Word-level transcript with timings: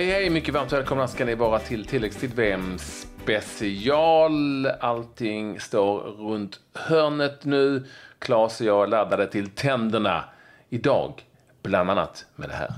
Hej 0.00 0.10
hej, 0.10 0.30
mycket 0.30 0.54
varmt 0.54 0.72
välkomna 0.72 1.08
ska 1.08 1.24
ni 1.24 1.34
vara 1.34 1.58
till 1.58 1.84
tilläggstid 1.84 2.34
VM 2.34 2.78
special. 2.78 4.66
Allting 4.66 5.60
står 5.60 6.00
runt 6.00 6.60
hörnet 6.74 7.44
nu. 7.44 7.86
Klas 8.18 8.60
och 8.60 8.66
jag 8.66 8.90
laddade 8.90 9.26
till 9.26 9.50
tänderna 9.50 10.24
idag, 10.68 11.22
bland 11.62 11.90
annat 11.90 12.26
med 12.36 12.48
det 12.48 12.54
här. 12.54 12.72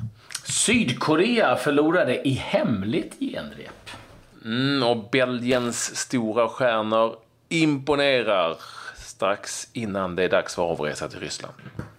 Sydkorea 0.44 1.56
förlorade 1.56 2.28
i 2.28 2.32
hemligt 2.32 3.16
genrep. 3.20 3.90
Mm, 4.44 4.82
och 4.82 5.10
Belgiens 5.10 5.96
stora 5.96 6.48
stjärnor 6.48 7.16
imponerar 7.48 8.56
strax 9.22 9.68
innan 9.72 10.16
det 10.16 10.24
är 10.24 10.28
dags 10.28 10.54
för 10.54 10.62
avresa 10.62 11.08
till 11.08 11.20
Ryssland. 11.20 11.54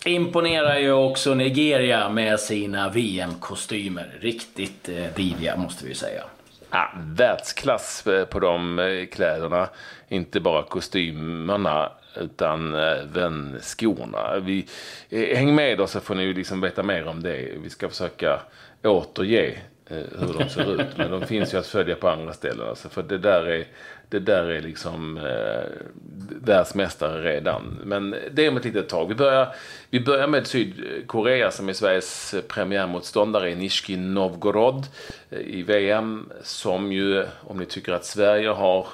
Imponerar 0.06 0.78
ju 0.78 0.92
också 0.92 1.34
Nigeria 1.34 2.10
med 2.10 2.40
sina 2.40 2.90
VM-kostymer. 2.90 4.18
Riktigt 4.20 4.90
eh, 4.90 5.06
diviga 5.16 5.58
måste 5.58 5.86
vi 5.86 5.96
säga. 5.96 6.24
Ja, 6.72 6.92
världsklass 6.98 8.08
eh, 8.08 8.26
på 8.26 8.40
de 8.40 8.80
eh, 8.80 9.06
kläderna. 9.06 9.70
Inte 10.08 10.40
bara 10.40 10.64
kostymerna 10.64 11.92
utan 12.16 12.76
även 12.76 13.60
skorna. 13.62 14.40
Vi, 14.40 14.66
eh, 15.10 15.38
häng 15.38 15.56
med 15.56 15.82
oss 15.82 15.92
så 15.92 16.00
får 16.00 16.16
ni 16.16 16.34
liksom 16.34 16.62
veta 16.62 16.84
mer 16.84 17.08
om 17.08 17.24
det. 17.24 17.50
Vi 17.64 17.70
ska 17.70 17.90
försöka 17.90 18.40
återge 18.84 19.48
eh, 19.48 19.58
Eh, 19.90 19.98
hur 20.20 20.40
de 20.40 20.50
ser 20.50 20.82
ut. 20.82 20.98
Men 20.98 21.12
de 21.12 21.28
finns 21.28 21.54
ju 21.54 21.58
att 21.58 21.68
följa 21.68 21.96
på 21.96 22.10
andra 22.10 22.34
ställen. 22.34 22.70
Alltså, 22.70 22.90
för 22.90 23.04
det 23.04 23.18
där 23.18 23.48
är, 23.48 23.66
det 24.10 24.20
där 24.20 24.44
är 24.44 24.62
liksom 24.62 25.18
eh, 25.18 25.64
världsmästare 26.46 27.22
redan. 27.22 27.80
Men 27.84 28.16
det 28.32 28.46
är 28.46 28.50
om 28.50 28.58
ett 28.58 28.66
litet 28.66 28.90
tag. 28.90 29.08
Vi 29.08 29.16
börjar, 29.16 29.56
vi 29.90 30.00
börjar 30.00 30.28
med 30.28 30.48
Sydkorea 30.48 31.52
som 31.52 31.70
är 31.70 31.74
Sveriges 31.74 32.36
premiärmotståndare 32.48 33.52
i 33.52 33.56
Nishki 33.56 33.98
Novgorod 33.98 34.86
eh, 35.30 35.40
i 35.40 35.64
VM. 35.64 36.30
Som 36.44 36.92
ju, 36.92 37.26
om 37.42 37.58
ni 37.58 37.66
tycker 37.66 37.94
att 37.94 38.06
Sverige 38.06 38.50
har 38.50 38.88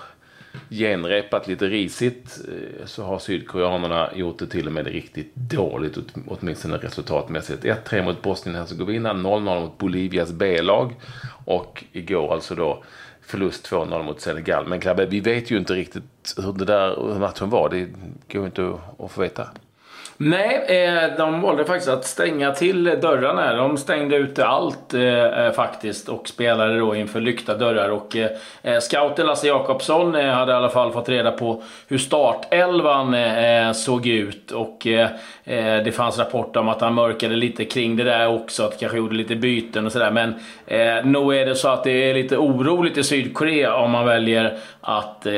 genrepat 0.69 1.47
lite 1.47 1.67
risigt 1.67 2.39
eh, 2.47 2.85
så 2.85 3.03
har 3.03 3.19
sydkoreanerna 3.19 4.09
gjort 4.15 4.39
det 4.39 4.47
till 4.47 4.67
och 4.67 4.73
med 4.73 4.87
riktigt 4.87 5.35
dåligt 5.35 5.97
åtminstone 6.27 6.77
resultatmässigt. 6.77 7.63
1-3 7.63 8.03
mot 8.03 8.21
Bosnien-Hercegovina, 8.21 9.13
0-0 9.13 9.59
mot 9.61 9.77
Bolivias 9.77 10.31
B-lag 10.31 10.95
och 11.45 11.83
igår 11.91 12.33
alltså 12.33 12.55
då 12.55 12.83
förlust 13.21 13.71
2-0 13.71 14.03
mot 14.03 14.21
Senegal. 14.21 14.67
Men 14.67 14.79
Klabbe, 14.79 15.05
vi 15.05 15.19
vet 15.19 15.51
ju 15.51 15.57
inte 15.57 15.73
riktigt 15.73 16.35
hur 16.37 16.53
det 16.53 16.65
där 16.65 17.19
matchen 17.19 17.49
var. 17.49 17.69
Det 17.69 17.85
går 18.33 18.41
ju 18.41 18.45
inte 18.45 18.73
att 18.99 19.11
få 19.11 19.21
veta. 19.21 19.47
Nej, 20.21 20.65
eh, 20.67 21.17
de 21.17 21.41
valde 21.41 21.65
faktiskt 21.65 21.89
att 21.89 22.05
stänga 22.05 22.51
till 22.51 22.83
dörrarna. 22.83 23.53
De 23.53 23.77
stängde 23.77 24.15
ute 24.15 24.45
allt 24.45 24.93
eh, 24.93 25.03
eh, 25.03 25.51
faktiskt 25.51 26.09
och 26.09 26.27
spelade 26.27 26.79
då 26.79 26.95
inför 26.95 27.21
lyckta 27.21 27.57
dörrar. 27.57 27.89
Och 27.89 28.15
scouten 28.81 29.25
Lasse 29.25 29.47
Jakobsson 29.47 30.15
hade 30.15 30.51
i 30.51 30.55
alla 30.55 30.69
fall 30.69 30.91
fått 30.91 31.09
reda 31.09 31.31
på 31.31 31.63
hur 31.87 31.97
startelvan 31.97 33.15
såg 33.75 34.07
ut. 34.07 34.51
Och 34.51 34.87
Eh, 35.49 35.83
det 35.83 35.91
fanns 35.91 36.19
rapporter 36.19 36.59
om 36.59 36.69
att 36.69 36.81
han 36.81 36.93
mörkade 36.93 37.35
lite 37.35 37.65
kring 37.65 37.95
det 37.95 38.03
där 38.03 38.27
också. 38.27 38.63
Att 38.63 38.79
kanske 38.79 38.97
gjorde 38.97 39.15
lite 39.15 39.35
byten 39.35 39.85
och 39.85 39.91
sådär. 39.91 40.11
Men 40.11 40.33
eh, 40.67 41.05
nog 41.05 41.35
är 41.35 41.45
det 41.45 41.55
så 41.55 41.67
att 41.67 41.83
det 41.83 41.91
är 41.91 42.13
lite 42.13 42.37
oroligt 42.37 42.97
i 42.97 43.03
Sydkorea 43.03 43.75
om 43.75 43.91
man 43.91 44.05
väljer 44.05 44.57
att 44.81 45.25
eh, 45.25 45.33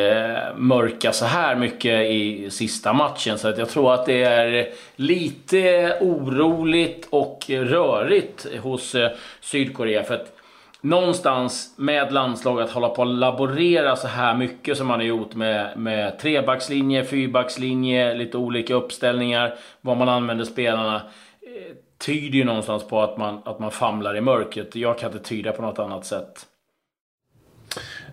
mörka 0.56 1.12
så 1.12 1.26
här 1.26 1.56
mycket 1.56 2.10
i 2.10 2.48
sista 2.50 2.94
matchen. 2.94 3.38
Så 3.38 3.48
att 3.48 3.58
jag 3.58 3.70
tror 3.70 3.94
att 3.94 4.06
det 4.06 4.24
är 4.24 4.68
lite 4.96 5.98
oroligt 6.02 7.08
och 7.10 7.46
rörigt 7.50 8.48
hos 8.64 8.96
eh, 8.96 9.12
Sydkorea. 9.42 10.04
För 10.04 10.14
att 10.14 10.41
någonstans 10.82 11.74
med 11.78 12.14
landslaget 12.14 12.70
hålla 12.70 12.90
på 12.90 13.02
att 13.02 13.08
laborera 13.08 13.96
så 13.96 14.08
här 14.08 14.36
mycket 14.36 14.78
som 14.78 14.88
man 14.88 15.00
har 15.00 15.06
gjort 15.06 15.36
med, 15.36 15.78
med 15.78 16.20
trebackslinje, 16.20 17.06
fyrbackslinje, 17.06 18.14
lite 18.14 18.38
olika 18.38 18.74
uppställningar, 18.74 19.56
vad 19.82 19.98
man 19.98 20.10
använder 20.10 20.46
spelarna. 20.46 20.96
Eh, 20.96 21.76
tyder 21.98 22.38
ju 22.38 22.44
någonstans 22.44 22.84
på 22.88 23.02
att 23.02 23.18
man, 23.18 23.42
att 23.46 23.60
man 23.60 23.72
famlar 23.72 24.18
i 24.18 24.22
mörkret. 24.22 24.76
Jag 24.76 24.98
kan 24.98 25.12
inte 25.12 25.30
tyda 25.30 25.52
på 25.52 25.62
något 25.62 25.80
annat 25.80 26.06
sätt. 26.06 26.46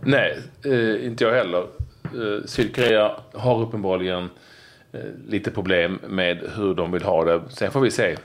Nej, 0.03 0.39
eh, 0.65 1.07
inte 1.07 1.25
jag 1.25 1.33
heller. 1.33 1.63
Eh, 2.05 2.45
Sydkorea 2.47 3.11
har 3.33 3.63
uppenbarligen 3.63 4.29
Eh, 4.93 5.01
lite 5.27 5.51
problem 5.51 5.99
med 6.09 6.51
hur 6.57 6.75
de 6.75 6.93
vill 6.93 7.03
ha 7.03 7.25
det. 7.25 7.43
Sen 7.49 7.71
får 7.71 7.81
vi 7.81 7.91
se 7.91 8.17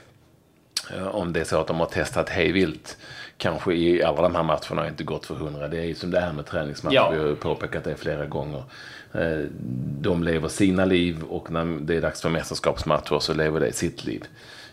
eh, 0.94 1.06
om 1.06 1.32
det 1.32 1.40
är 1.40 1.44
så 1.44 1.60
att 1.60 1.66
de 1.66 1.76
har 1.76 1.86
testat 1.86 2.28
hej 2.28 2.52
vilt. 2.52 2.96
Kanske 3.36 3.74
i 3.74 4.02
alla 4.02 4.22
de 4.22 4.34
här 4.34 4.42
matcherna 4.42 4.82
har 4.82 4.88
inte 4.88 5.04
gått 5.04 5.26
för 5.26 5.34
hundra. 5.34 5.68
Det 5.68 5.78
är 5.78 5.84
ju 5.84 5.94
som 5.94 6.10
det 6.10 6.18
är 6.18 6.32
med 6.32 6.46
träningsmatcher. 6.46 6.94
Ja. 6.94 7.10
Vi 7.10 7.18
har 7.18 7.26
ju 7.26 7.36
påpekat 7.36 7.84
det 7.84 7.96
flera 7.96 8.26
gånger. 8.26 8.62
Eh, 9.12 9.38
de 10.00 10.22
lever 10.22 10.48
sina 10.48 10.84
liv 10.84 11.22
och 11.22 11.50
när 11.50 11.64
det 11.80 11.96
är 11.96 12.00
dags 12.00 12.22
för 12.22 12.30
mästerskapsmatcher 12.30 13.18
så 13.18 13.34
lever 13.34 13.60
det 13.60 13.72
sitt 13.72 14.04
liv. 14.04 14.24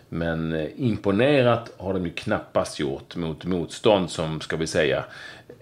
Men 0.09 0.69
imponerat 0.75 1.73
har 1.77 1.93
de 1.93 2.05
ju 2.05 2.11
knappast 2.11 2.79
gjort 2.79 3.15
mot 3.15 3.45
motstånd 3.45 4.09
som, 4.09 4.41
ska 4.41 4.57
vi 4.57 4.67
säga, 4.67 5.03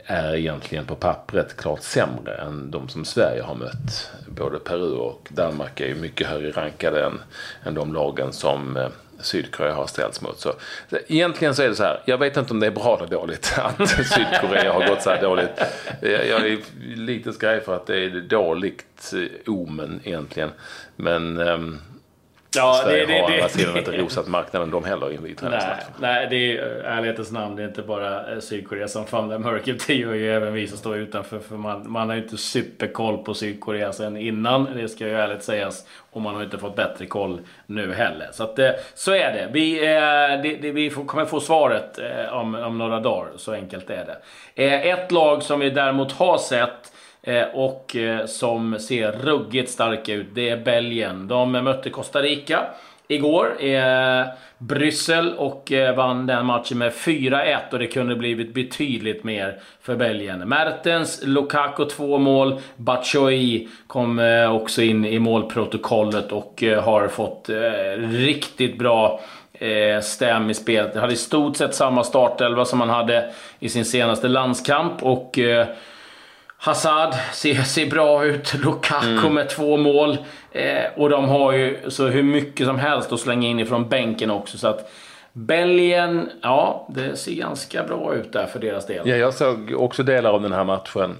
är 0.06 0.36
egentligen 0.36 0.86
på 0.86 0.96
pappret 0.96 1.58
klart 1.58 1.82
sämre 1.82 2.36
än 2.36 2.72
de 2.72 2.90
som 2.90 3.06
Sverige 3.06 3.42
har 3.42 3.56
mött. 3.56 4.12
Både 4.28 4.60
Peru 4.60 4.92
och 4.92 5.28
Danmark 5.32 5.80
är 5.80 5.88
ju 5.88 5.96
mycket 5.96 6.28
högre 6.28 6.52
rankade 6.52 7.06
än, 7.06 7.20
än 7.64 7.74
de 7.74 7.94
lagen 7.94 8.34
som 8.34 8.78
eh, 8.78 8.88
Sydkorea 9.22 9.74
har 9.74 9.88
ställts 9.88 10.22
mot. 10.22 10.40
Så, 10.40 10.54
egentligen 11.08 11.56
så 11.56 11.64
är 11.64 11.70
det 11.70 11.76
så 11.76 11.84
här, 11.84 12.02
jag 12.06 12.18
vet 12.18 12.38
inte 12.38 12.54
om 12.54 12.60
det 12.60 12.68
är 12.68 12.72
bra 12.72 12.98
eller 12.98 13.08
dåligt 13.08 13.54
att 13.58 13.90
Sydkorea 13.90 14.74
har 14.74 14.88
gått 14.88 15.02
så 15.02 15.10
här 15.10 15.22
dåligt. 15.22 15.62
Jag 16.02 16.48
är 16.48 16.58
lite 16.96 17.34
skraj 17.34 17.62
för 17.62 17.76
att 17.76 17.88
det 17.88 17.98
är 17.98 18.10
dåligt 18.10 19.14
omen 19.46 20.00
egentligen. 20.04 20.50
Men 20.96 21.38
um, 21.38 21.80
Ja, 22.56 22.82
Sverige 22.84 23.06
det, 23.06 23.14
det, 23.14 23.20
har 23.20 23.30
å 23.30 23.34
andra 23.34 23.50
sidan 23.50 23.78
inte 23.78 23.92
rosat 23.98 24.28
marknaden 24.28 24.72
de 24.72 24.84
heller 24.86 25.12
i 25.12 25.36
nej, 25.42 25.62
nej, 26.00 26.28
det 26.30 26.58
är 26.58 26.64
ärlighetens 26.84 27.32
namn. 27.32 27.56
Det 27.56 27.64
är 27.64 27.68
inte 27.68 27.82
bara 27.82 28.34
eh, 28.34 28.40
Sydkorea 28.40 28.88
som 28.88 29.06
famlar 29.06 29.38
mörkret. 29.38 29.84
Det 29.88 29.94
gör 29.94 30.14
ju 30.14 30.34
även 30.36 30.54
vi 30.54 30.68
som 30.68 30.78
står 30.78 30.98
utanför. 30.98 31.40
För 31.40 31.56
man, 31.56 31.92
man 31.92 32.10
har 32.10 32.16
ju 32.16 32.22
inte 32.24 32.38
superkoll 32.38 33.18
på 33.18 33.34
Sydkorea 33.34 33.94
sen 33.94 34.18
innan. 34.18 34.68
Det 34.76 34.90
ska 34.90 35.08
ju 35.08 35.14
ärligt 35.14 35.44
sägas. 35.44 35.86
Och 36.12 36.22
man 36.22 36.36
har 36.36 36.44
inte 36.44 36.58
fått 36.58 36.76
bättre 36.76 37.06
koll 37.06 37.42
nu 37.66 37.94
heller. 37.94 38.30
Så 38.32 38.44
att, 38.44 38.60
eh, 38.60 38.70
så 38.94 39.12
är 39.12 39.34
det. 39.34 39.50
Vi, 39.52 39.86
eh, 39.86 40.42
det, 40.44 40.58
det, 40.62 40.72
vi 40.72 40.90
kommer 40.90 41.26
få 41.26 41.40
svaret 41.40 42.00
om, 42.32 42.56
om 42.56 42.78
några 42.78 43.00
dagar. 43.00 43.30
Så 43.36 43.54
enkelt 43.54 43.90
är 43.90 44.06
det. 44.06 44.90
Ett 44.90 45.12
lag 45.12 45.44
som 45.44 45.60
vi 45.60 45.70
däremot 45.70 46.12
har 46.12 46.38
sett 46.38 46.70
Eh, 46.72 46.99
Eh, 47.22 47.44
och 47.54 47.96
eh, 47.96 48.26
som 48.26 48.80
ser 48.80 49.12
ruggigt 49.12 49.72
starka 49.72 50.14
ut. 50.14 50.28
Det 50.34 50.50
är 50.50 50.58
Belgien. 50.58 51.28
De 51.28 51.52
mötte 51.52 51.90
Costa 51.90 52.22
Rica 52.22 52.66
igår 53.08 53.58
i 53.60 53.76
eh, 53.76 54.34
Bryssel 54.58 55.34
och 55.34 55.72
eh, 55.72 55.96
vann 55.96 56.28
den 56.28 56.46
matchen 56.46 56.78
med 56.78 56.92
4-1 56.92 57.58
och 57.72 57.80
det 57.80 57.88
kunde 57.88 58.16
blivit 58.16 58.54
betydligt 58.54 59.24
mer 59.24 59.60
för 59.82 59.96
Belgien. 59.96 60.50
Mertens, 60.50 61.22
Lukaku 61.24 61.86
två 61.86 62.18
mål, 62.18 62.62
Batshuayi 62.76 63.68
kom 63.88 64.20
också 64.52 64.82
in 64.82 65.06
i 65.06 65.20
målprotokollet 65.20 66.32
och 66.32 66.64
har 66.84 67.08
fått 67.08 67.50
riktigt 67.98 68.78
bra 68.78 69.22
stäm 70.02 70.50
i 70.50 70.54
spelet. 70.54 70.94
Det 70.94 71.00
hade 71.00 71.14
i 71.14 71.16
stort 71.16 71.58
sett 71.58 71.76
samma 71.76 72.04
startelva 72.04 72.66
som 72.66 72.80
han 72.80 72.90
hade 72.90 73.32
i 73.60 73.70
sin 73.70 73.86
senaste 73.86 74.28
landskamp 74.28 75.04
och 75.04 75.40
Hazard 76.62 77.14
ser, 77.34 77.64
ser 77.64 77.90
bra 77.90 78.26
ut. 78.26 78.54
Lukaku 78.54 79.08
mm. 79.08 79.34
med 79.34 79.50
två 79.50 79.78
mål. 79.78 80.18
Eh, 80.52 80.84
och 80.96 81.10
de 81.10 81.30
har 81.30 81.52
ju 81.52 81.80
så 81.88 82.08
hur 82.08 82.24
mycket 82.24 82.68
som 82.68 82.80
helst 82.80 83.12
att 83.12 83.20
slänga 83.20 83.48
in 83.48 83.60
ifrån 83.60 83.90
bänken 83.90 84.32
också. 84.32 84.58
Så 84.58 84.68
att 84.68 84.92
Belgien, 85.34 86.30
ja, 86.42 86.88
det 86.90 87.16
ser 87.16 87.36
ganska 87.36 87.84
bra 87.84 88.16
ut 88.16 88.34
där 88.34 88.46
för 88.46 88.60
deras 88.60 88.88
del. 88.88 89.10
Ja, 89.10 89.16
jag 89.16 89.34
såg 89.34 89.74
också 89.78 90.04
delar 90.04 90.30
av 90.30 90.42
den 90.42 90.52
här 90.52 90.64
matchen. 90.64 91.18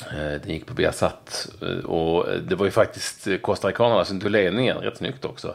Eh, 0.00 0.40
den 0.42 0.50
gick 0.50 0.66
på 0.66 0.74
Viasat. 0.74 1.48
Eh, 1.62 1.84
och 1.84 2.26
det 2.42 2.54
var 2.54 2.64
ju 2.64 2.70
faktiskt 2.70 3.28
costaricanerna 3.42 4.04
som 4.04 4.20
tog 4.20 4.30
ledningen 4.30 4.76
rätt 4.76 4.96
snyggt 4.96 5.24
också. 5.24 5.54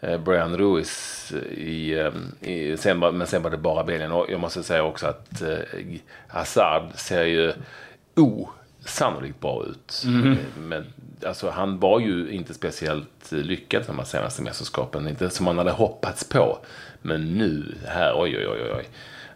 Eh, 0.00 0.18
Brian 0.18 0.56
Ruiz 0.56 1.32
i, 1.56 2.10
i 2.40 2.76
sen, 2.76 2.98
men 2.98 3.26
sen 3.26 3.42
var 3.42 3.50
det 3.50 3.56
bara 3.56 3.84
Belgien. 3.84 4.12
Och 4.12 4.26
jag 4.28 4.40
måste 4.40 4.62
säga 4.62 4.82
också 4.82 5.06
att 5.06 5.42
Hazard 6.28 6.82
ser 6.94 7.24
ju 7.24 7.52
osannolikt 8.14 9.40
bra 9.40 9.64
ut. 9.64 10.02
Mm. 10.06 10.36
Men 10.58 10.84
alltså, 11.26 11.50
han 11.50 11.78
var 11.78 12.00
ju 12.00 12.30
inte 12.30 12.54
speciellt 12.54 13.32
lyckad 13.32 13.82
de 13.86 13.98
här 13.98 14.04
senaste 14.04 14.42
mästerskapen. 14.42 15.08
Inte 15.08 15.30
som 15.30 15.44
man 15.44 15.58
hade 15.58 15.70
hoppats 15.70 16.28
på. 16.28 16.58
Men 17.02 17.38
nu, 17.38 17.74
här, 17.86 18.12
oj, 18.16 18.36
oj, 18.38 18.46
oj, 18.48 18.72
oj. 18.76 18.84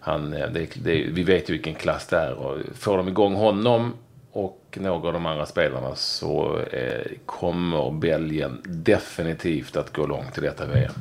Han, 0.00 0.32
eh, 0.32 0.50
det, 0.50 0.68
det, 0.74 1.04
vi 1.10 1.22
vet 1.22 1.50
ju 1.50 1.52
vilken 1.52 1.74
klass 1.74 2.06
det 2.06 2.16
är. 2.16 2.32
Och 2.32 2.58
får 2.74 2.96
de 2.96 3.08
igång 3.08 3.34
honom 3.34 3.94
och 4.32 4.78
några 4.80 5.08
av 5.08 5.12
de 5.12 5.26
andra 5.26 5.46
spelarna 5.46 5.94
så 5.94 6.60
eh, 6.60 7.06
kommer 7.26 7.90
Belgien 7.90 8.62
definitivt 8.64 9.76
att 9.76 9.92
gå 9.92 10.06
långt 10.06 10.38
i 10.38 10.40
detta 10.40 10.66
VM. 10.66 10.92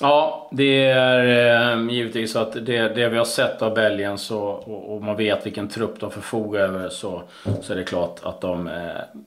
Ja, 0.00 0.48
det 0.52 0.84
är 0.84 1.72
eh, 1.72 1.90
givetvis 1.90 2.32
så 2.32 2.38
att 2.38 2.52
det, 2.52 2.88
det 2.88 3.08
vi 3.08 3.18
har 3.18 3.24
sett 3.24 3.62
av 3.62 3.74
Belgien 3.74 4.18
så, 4.18 4.40
och, 4.40 4.94
och, 4.94 5.02
man 5.02 5.16
vet 5.16 5.46
vilken 5.46 5.68
trupp 5.68 6.00
de 6.00 6.10
förfogar 6.10 6.60
över 6.60 6.88
så, 6.88 7.22
så 7.62 7.72
är 7.72 7.76
det 7.76 7.84
klart 7.84 8.20
att 8.22 8.40
de, 8.40 8.68
eh, 8.68 9.20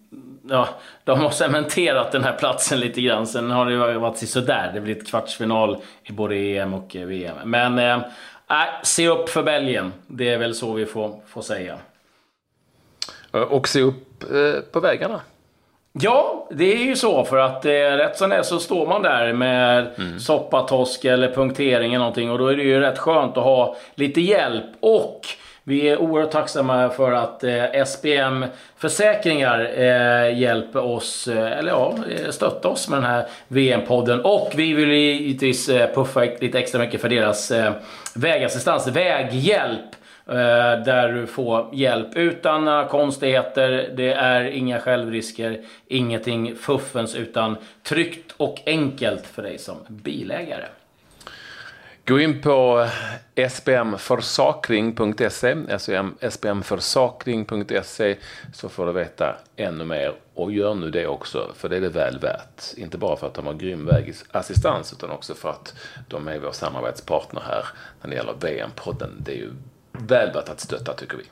ja, 0.50 0.69
de 1.03 1.19
har 1.19 1.29
cementerat 1.29 2.12
den 2.12 2.23
här 2.23 2.33
platsen 2.33 2.79
lite 2.79 3.01
grann. 3.01 3.27
Sen 3.27 3.51
har 3.51 3.65
det 3.65 3.97
varit 3.97 4.29
sådär. 4.29 4.71
Det 4.73 4.81
blir 4.81 4.97
ett 4.97 5.07
kvartsfinal 5.07 5.77
i 6.03 6.12
både 6.12 6.35
EM 6.35 6.73
och 6.73 6.95
VM. 6.95 7.38
Men 7.44 7.79
eh, 7.79 8.00
se 8.83 9.07
upp 9.07 9.29
för 9.29 9.44
Belgien. 9.44 9.94
Det 10.07 10.29
är 10.29 10.38
väl 10.38 10.56
så 10.56 10.73
vi 10.73 10.85
får, 10.85 11.19
får 11.27 11.41
säga. 11.41 11.77
Och 13.31 13.68
se 13.68 13.81
upp 13.81 14.23
eh, 14.23 14.62
på 14.71 14.79
vägarna. 14.79 15.21
Ja, 15.94 16.48
det 16.52 16.74
är 16.74 16.86
ju 16.86 16.96
så. 16.96 17.26
För 17.26 17.38
att 17.38 17.66
eh, 17.66 17.72
rätt 17.72 18.18
som 18.18 18.30
det 18.30 18.36
är 18.36 18.44
så 18.44 18.60
står 18.60 18.88
man 18.88 19.02
där 19.02 19.34
med 19.34 19.88
mm. 19.98 20.20
soppatosk 20.20 21.06
eller 21.06 21.32
punktering 21.32 21.94
eller 21.94 22.00
någonting. 22.00 22.32
Och 22.32 22.38
då 22.38 22.48
är 22.48 22.56
det 22.56 22.64
ju 22.64 22.80
rätt 22.80 23.00
skönt 23.00 23.38
att 23.38 23.44
ha 23.44 23.76
lite 23.96 24.22
hjälp. 24.22 24.66
Och 24.80 25.22
vi 25.64 25.90
är 25.90 25.98
oerhört 25.98 26.32
tacksamma 26.32 26.90
för 26.90 27.12
att 27.12 27.44
eh, 27.44 27.86
SPM 27.86 28.46
Försäkringar 28.78 29.72
eh, 29.76 30.40
hjälper 30.40 30.84
oss, 30.84 31.28
eh, 31.28 31.58
eller 31.58 31.72
ja, 31.72 31.96
eh, 32.10 32.30
stöttar 32.30 32.70
oss 32.70 32.90
med 32.90 32.98
den 32.98 33.10
här 33.12 33.28
VM-podden. 33.48 34.22
Och 34.22 34.52
vi 34.56 34.74
vill 34.74 34.92
givetvis 34.92 35.70
eh, 35.70 35.94
puffa 35.94 36.20
lite 36.20 36.60
extra 36.60 36.80
mycket 36.80 37.02
för 37.02 37.10
deras 37.10 37.52
eh, 37.52 37.74
vägassistans, 38.16 38.88
väghjälp. 38.88 39.96
Eh, 40.27 40.83
där 40.85 41.13
du 41.13 41.27
får 41.27 41.69
hjälp 41.73 42.15
utan 42.15 42.65
några 42.65 42.88
konstigheter. 42.88 43.94
Det 43.95 44.13
är 44.13 44.44
inga 44.44 44.79
självrisker, 44.79 45.62
ingenting 45.88 46.56
fuffens 46.56 47.15
utan 47.15 47.57
tryggt 47.83 48.33
och 48.38 48.62
enkelt 48.65 49.27
för 49.27 49.44
dig 49.44 49.57
som 49.57 49.77
bilägare. 49.88 50.65
Gå 52.06 52.19
in 52.19 52.41
på 52.41 52.88
spmförsakring.se 53.50 55.56
spmforsakring.se 56.29 58.18
så 58.53 58.69
får 58.69 58.85
du 58.85 58.91
veta 58.91 59.35
ännu 59.56 59.85
mer. 59.85 60.13
Och 60.33 60.51
gör 60.51 60.75
nu 60.75 60.89
det 60.89 61.07
också, 61.07 61.51
för 61.56 61.69
det 61.69 61.77
är 61.77 61.81
det 61.81 61.89
väl 61.89 62.19
värt. 62.19 62.77
Inte 62.77 62.97
bara 62.97 63.15
för 63.15 63.27
att 63.27 63.33
de 63.33 63.45
har 63.45 63.53
grym 63.53 63.85
vägassistans 63.85 64.94
utan 64.94 65.09
också 65.09 65.33
för 65.33 65.50
att 65.50 65.73
de 66.07 66.27
är 66.27 66.39
vår 66.39 66.51
samarbetspartner 66.51 67.41
här 67.41 67.65
när 68.01 68.09
det 68.09 68.15
gäller 68.15 68.35
VM-podden. 68.41 69.12
Det 69.19 69.31
är 69.31 69.38
ju 69.38 69.51
väl 69.92 70.32
värt 70.32 70.50
att 70.50 70.60
stötta 70.60 70.94
tycker 70.94 71.18
vi. 71.18 71.24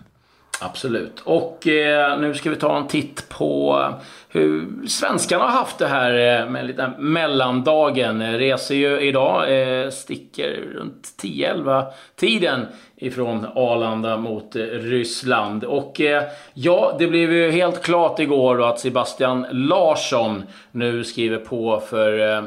Absolut. 0.62 1.20
Och 1.24 1.68
eh, 1.68 2.20
nu 2.20 2.34
ska 2.34 2.50
vi 2.50 2.56
ta 2.56 2.78
en 2.78 2.88
titt 2.88 3.30
på 3.30 3.84
hur 4.30 4.68
svenskarna 4.88 5.44
har 5.44 5.52
haft 5.52 5.78
det 5.78 5.88
här 5.88 6.42
eh, 6.42 6.50
med 6.50 6.66
lite 6.66 6.92
mellandagen. 6.98 8.38
Reser 8.38 8.76
ju 8.76 9.00
idag, 9.00 9.62
eh, 9.62 9.90
sticker 9.90 10.62
runt 10.76 11.08
10-11 11.22 11.86
tiden 12.16 12.66
ifrån 12.96 13.48
Arlanda 13.56 14.18
mot 14.18 14.56
eh, 14.56 14.62
Ryssland. 14.64 15.64
Och 15.64 16.02
eh, 16.02 16.24
ja, 16.54 16.96
det 17.00 17.08
blev 17.08 17.34
ju 17.34 17.52
helt 17.52 17.84
klart 17.84 18.20
igår 18.20 18.58
då 18.58 18.66
att 18.66 18.80
Sebastian 18.80 19.46
Larsson 19.52 20.44
nu 20.72 21.04
skriver 21.04 21.38
på 21.38 21.80
för 21.90 22.36
eh, 22.38 22.44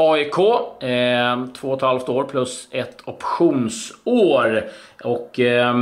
AIK, 0.00 0.38
eh, 0.82 1.44
två 1.60 1.68
och 1.68 1.76
ett 1.76 1.82
halvt 1.82 2.08
år 2.08 2.24
plus 2.24 2.68
ett 2.70 2.96
optionsår. 3.04 4.64
Och 5.04 5.40
eh, 5.40 5.74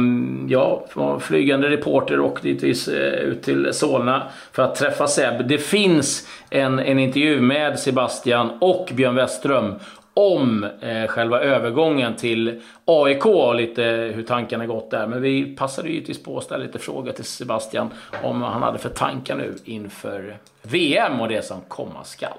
ja, 0.48 0.84
flygande 1.20 1.70
reporter 1.70 2.20
och 2.20 2.38
ditvis 2.42 2.88
eh, 2.88 3.12
ut 3.12 3.42
till 3.42 3.68
Solna 3.72 4.22
för 4.52 4.62
att 4.62 4.74
träffa 4.74 5.06
Seb. 5.06 5.48
Det 5.48 5.58
finns 5.58 6.28
en, 6.50 6.78
en 6.78 6.98
intervju 6.98 7.40
med 7.40 7.78
Sebastian 7.78 8.50
och 8.60 8.90
Björn 8.94 9.14
Westström 9.14 9.74
om 10.14 10.64
eh, 10.64 11.06
själva 11.06 11.40
övergången 11.40 12.16
till 12.16 12.60
AIK 12.84 13.26
och 13.26 13.54
lite 13.54 13.82
hur 14.14 14.22
tankarna 14.22 14.66
gått 14.66 14.90
där. 14.90 15.06
Men 15.06 15.22
vi 15.22 15.56
passade 15.56 15.88
givetvis 15.88 16.22
på 16.22 16.38
att 16.38 16.44
ställa 16.44 16.64
lite 16.64 16.78
frågor 16.78 17.12
till 17.12 17.24
Sebastian 17.24 17.90
om 18.22 18.40
vad 18.40 18.50
han 18.50 18.62
hade 18.62 18.78
för 18.78 18.88
tankar 18.88 19.36
nu 19.36 19.54
inför 19.64 20.36
VM 20.62 21.20
och 21.20 21.28
det 21.28 21.44
som 21.44 21.60
komma 21.68 22.04
skall. 22.04 22.38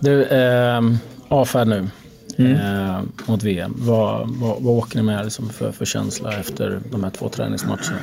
Du, 0.00 0.24
eh, 0.24 0.80
avfärd 1.28 1.68
nu 1.68 1.86
mm. 2.38 2.52
eh, 2.52 3.00
mot 3.26 3.42
VM. 3.42 3.74
Vad, 3.76 4.28
vad, 4.28 4.62
vad 4.62 4.78
åker 4.78 4.96
ni 4.96 5.02
med 5.02 5.24
liksom 5.24 5.50
för, 5.50 5.72
för 5.72 5.84
känsla 5.84 6.38
efter 6.38 6.80
de 6.90 7.04
här 7.04 7.10
två 7.10 7.28
träningsmatcherna? 7.28 7.98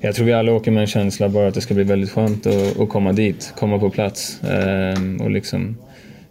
Jag 0.00 0.14
tror 0.14 0.26
vi 0.26 0.32
alla 0.32 0.52
åker 0.52 0.70
med 0.70 0.80
en 0.80 0.86
känsla 0.86 1.28
bara 1.28 1.48
att 1.48 1.54
det 1.54 1.60
ska 1.60 1.74
bli 1.74 1.84
väldigt 1.84 2.10
skönt 2.10 2.46
att, 2.46 2.80
att 2.80 2.88
komma 2.88 3.12
dit, 3.12 3.52
komma 3.58 3.78
på 3.78 3.90
plats 3.90 4.42
eh, 4.42 5.22
och 5.24 5.30
liksom 5.30 5.76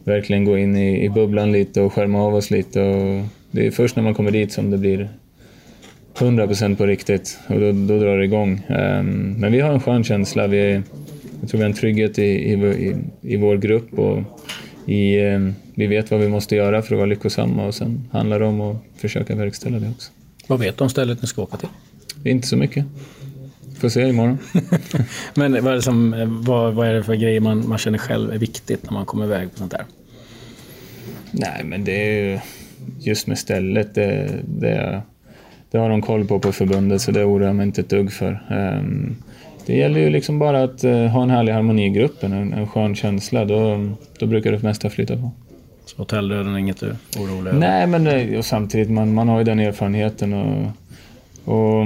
verkligen 0.04 0.46
gå 0.46 0.58
in 0.58 0.76
i, 0.76 1.06
i 1.06 1.10
bubblan 1.10 1.52
lite 1.52 1.82
och 1.82 1.94
skärma 1.94 2.24
av 2.24 2.36
oss 2.36 2.52
lite. 2.52 2.82
Och 2.82 3.26
det 3.52 3.68
är 3.68 3.72
först 3.72 3.96
när 3.96 4.04
man 4.04 4.14
kommer 4.14 4.32
dit 4.32 4.54
som 4.54 4.72
det 4.72 4.78
blir 4.78 5.10
100% 6.18 6.76
på 6.76 6.86
riktigt 6.86 7.40
och 7.48 7.60
då, 7.60 7.72
då 7.72 8.00
drar 8.00 8.18
det 8.18 8.26
igång. 8.26 8.62
Ehm, 8.68 9.36
men 9.38 9.52
vi 9.52 9.60
har 9.60 9.74
en 9.74 9.80
skön 9.80 10.04
känsla. 10.04 10.48
Vi, 10.48 10.82
jag 11.44 11.50
tror 11.50 11.58
vi 11.58 11.64
har 11.64 11.70
en 11.70 11.76
trygghet 11.76 12.20
i, 12.20 12.24
i, 12.24 12.96
i 13.22 13.38
vår 13.38 13.58
grupp 13.58 14.00
och 14.00 14.20
i, 14.86 15.20
eh, 15.20 15.40
vi 15.76 15.88
vet 15.88 16.12
vad 16.12 16.20
vi 16.20 16.28
måste 16.28 16.56
göra 16.56 16.82
för 16.82 16.96
att 16.96 16.98
vara 16.98 17.06
lyckosamma 17.06 17.66
och 17.66 17.76
sen 17.76 18.10
handlar 18.12 18.40
det 18.40 18.46
om 18.46 18.62
att 18.62 18.78
försöka 18.98 19.36
verkställa 19.36 19.80
det 19.80 19.90
också. 19.90 20.12
Vad 20.48 20.60
vet 20.60 20.78
du 20.78 20.84
om 20.84 20.90
stället 20.90 21.22
ni 21.22 21.28
ska 21.28 21.42
åka 21.42 21.58
till? 21.58 21.70
Inte 22.24 22.48
så 22.48 22.58
mycket. 22.58 22.86
Får 23.80 23.90
se 23.90 24.10
imorgon. 24.10 24.38
Men 25.34 25.64
vad 25.64 25.68
är, 25.68 25.76
det 25.76 25.82
som, 25.82 26.16
vad, 26.46 26.74
vad 26.74 26.88
är 26.88 26.94
det 26.94 27.04
för 27.04 27.16
grejer 27.16 27.40
man, 27.40 27.68
man 27.68 27.78
känner 27.78 27.98
själv 27.98 28.32
är 28.32 28.38
viktigt 28.38 28.84
när 28.84 28.92
man 28.92 29.06
kommer 29.06 29.26
iväg 29.26 29.52
på 29.52 29.58
sånt 29.58 29.72
där? 29.72 29.86
Nej, 31.32 31.64
men 31.64 31.84
det 31.84 31.92
är 31.92 32.24
ju 32.24 32.40
just 33.00 33.28
med 33.28 33.38
stället. 33.38 33.96
Det, 33.96 34.30
det, 34.46 35.02
det 35.72 35.78
har 35.78 35.90
de 35.90 36.02
koll 36.02 36.26
på 36.26 36.40
på 36.40 36.52
förbundet 36.52 37.02
så 37.02 37.12
det 37.12 37.24
oroar 37.24 37.48
jag 37.48 37.56
mig 37.56 37.66
inte 37.66 37.82
ett 37.82 37.90
dugg 37.90 38.12
för. 38.12 38.46
Um, 38.50 39.16
det 39.66 39.76
gäller 39.76 40.00
ju 40.00 40.10
liksom 40.10 40.40
bara 40.40 40.64
att 40.64 40.84
uh, 40.84 41.06
ha 41.06 41.24
en 41.24 41.30
härlig 41.30 41.54
harmoni 41.54 41.86
i 41.86 41.90
gruppen, 41.90 42.34
en, 42.34 42.54
en 42.54 42.68
skön 42.68 42.96
känsla. 42.96 43.46
Då, 43.46 43.90
då 44.20 44.26
brukar 44.26 44.52
det 44.52 44.64
mesta 44.64 44.90
flyta 44.90 45.18
på. 45.18 45.32
Så 45.86 45.98
hotelldöden 45.98 46.54
är 46.54 46.60
inget 46.60 46.80
du 46.80 46.96
orolig 47.20 47.50
över? 47.50 47.60
Nej, 47.60 47.88
men 47.88 48.08
eh, 48.08 48.38
och 48.38 48.46
samtidigt, 48.46 48.90
man, 48.90 49.14
man 49.14 49.30
har 49.30 49.38
ju 49.38 49.44
den 49.44 49.60
erfarenheten 49.60 50.34
och, 50.34 50.72
och 51.46 51.86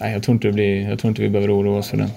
nej, 0.00 0.12
jag, 0.12 0.22
tror 0.22 0.34
inte 0.34 0.48
det 0.48 0.52
blir, 0.52 0.88
jag 0.88 0.98
tror 0.98 1.08
inte 1.08 1.22
vi 1.22 1.28
behöver 1.28 1.58
oroa 1.58 1.78
oss 1.78 1.88
för 1.88 1.96
det. 1.96 2.10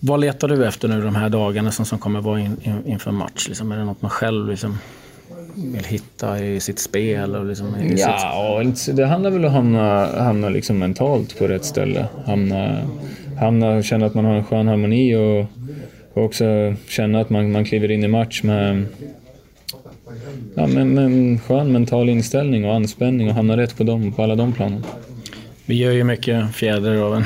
Vad 0.00 0.20
letar 0.20 0.48
du 0.48 0.66
efter 0.66 0.88
nu 0.88 1.02
de 1.02 1.14
här 1.14 1.28
dagarna 1.28 1.70
som, 1.70 1.84
som 1.84 1.98
kommer 1.98 2.20
vara 2.20 2.40
in, 2.40 2.56
in, 2.62 2.86
inför 2.86 3.10
match? 3.10 3.48
Liksom, 3.48 3.72
är 3.72 3.76
det 3.76 3.84
något 3.84 4.02
man 4.02 4.10
själv 4.10 4.48
liksom 4.48 4.78
vill 5.56 5.84
hitta 5.84 6.44
i 6.44 6.60
sitt 6.60 6.78
spel? 6.78 7.36
Och 7.36 7.46
liksom 7.46 7.76
i 7.76 7.94
ja, 7.96 8.62
sitt... 8.74 8.96
det 8.96 9.06
handlar 9.06 9.30
väl 9.30 9.44
om 9.44 9.46
att 9.46 9.52
hamna, 9.52 10.06
hamna 10.22 10.48
liksom 10.48 10.78
mentalt 10.78 11.38
på 11.38 11.46
rätt 11.46 11.64
ställe. 11.64 12.06
Hamna, 12.26 12.78
hamna, 13.38 13.82
känna 13.82 14.06
att 14.06 14.14
man 14.14 14.24
har 14.24 14.34
en 14.34 14.44
skön 14.44 14.68
harmoni 14.68 15.14
och, 15.14 15.46
och 16.12 16.24
också 16.24 16.74
känna 16.88 17.20
att 17.20 17.30
man, 17.30 17.52
man 17.52 17.64
kliver 17.64 17.90
in 17.90 18.04
i 18.04 18.08
match 18.08 18.42
med, 18.42 18.86
ja, 20.54 20.66
med, 20.66 20.86
med 20.86 21.04
en 21.04 21.38
skön 21.38 21.72
mental 21.72 22.08
inställning 22.08 22.64
och 22.64 22.74
anspänning 22.74 23.28
och 23.28 23.34
hamna 23.34 23.56
rätt 23.56 23.76
på, 23.76 23.84
dem, 23.84 24.12
på 24.12 24.22
alla 24.22 24.34
de 24.34 24.52
planen. 24.52 24.84
Vi 25.68 25.74
gör 25.74 25.92
ju 25.92 26.04
mycket 26.04 26.54
fjäder 26.54 26.96
av 26.96 27.14
en 27.14 27.24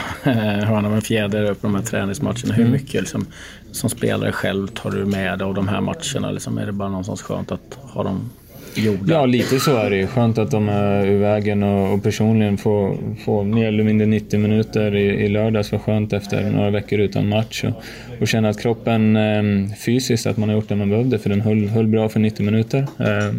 hörna 0.65 0.89
av 0.89 0.95
en 0.95 1.03
fjäder 1.03 1.55
på 1.55 1.67
de 1.67 1.75
här 1.75 1.83
träningsmatcherna. 1.83 2.55
Hur 2.55 2.65
mm. 2.65 2.73
mycket 2.73 3.01
liksom, 3.01 3.27
som 3.73 3.91
spelare 3.91 4.33
själv 4.33 4.67
tar 4.67 4.91
du 4.91 5.05
med 5.05 5.39
dig 5.39 5.45
av 5.45 5.55
de 5.55 5.69
här 5.69 5.81
matcherna? 5.81 6.31
Liksom, 6.31 6.59
är 6.59 6.67
det 6.67 6.73
bara 6.73 6.89
någonstans 6.89 7.23
skönt 7.23 7.53
att 7.53 7.79
ha 7.83 8.03
dem 8.03 8.31
gjorda? 8.75 9.13
Ja, 9.13 9.27
lite 9.27 9.61
så 9.61 9.77
är 9.77 9.91
det. 9.91 10.07
Skönt 10.07 10.39
att 10.39 10.51
de 10.51 10.69
är 10.69 11.07
ur 11.07 11.19
vägen 11.19 11.63
och, 11.63 11.95
och 11.95 12.03
personligen 12.03 12.59
få, 12.59 12.99
få 13.25 13.43
mer 13.43 13.69
eller 13.69 13.85
mindre 13.85 14.07
90 14.07 14.41
minuter 14.41 14.97
i, 14.97 15.05
i 15.05 15.29
lördags 15.29 15.73
var 15.73 15.79
skönt 15.79 16.13
efter 16.13 16.51
några 16.51 16.71
veckor 16.71 16.99
utan 16.99 17.29
match. 17.29 17.65
Och, 17.65 17.83
och 18.21 18.29
känna 18.29 18.49
att 18.49 18.61
kroppen 18.61 19.17
eh, 19.17 19.75
fysiskt, 19.77 20.27
att 20.27 20.37
man 20.37 20.49
har 20.49 20.57
gjort 20.57 20.69
det 20.69 20.77
man 20.77 20.91
behövde 20.91 21.19
för 21.19 21.31
den 21.31 21.41
höll, 21.41 21.69
höll 21.69 21.87
bra 21.87 22.09
för 22.09 22.21
90 22.21 22.45
minuter. 22.45 22.87
Eh, 22.99 23.35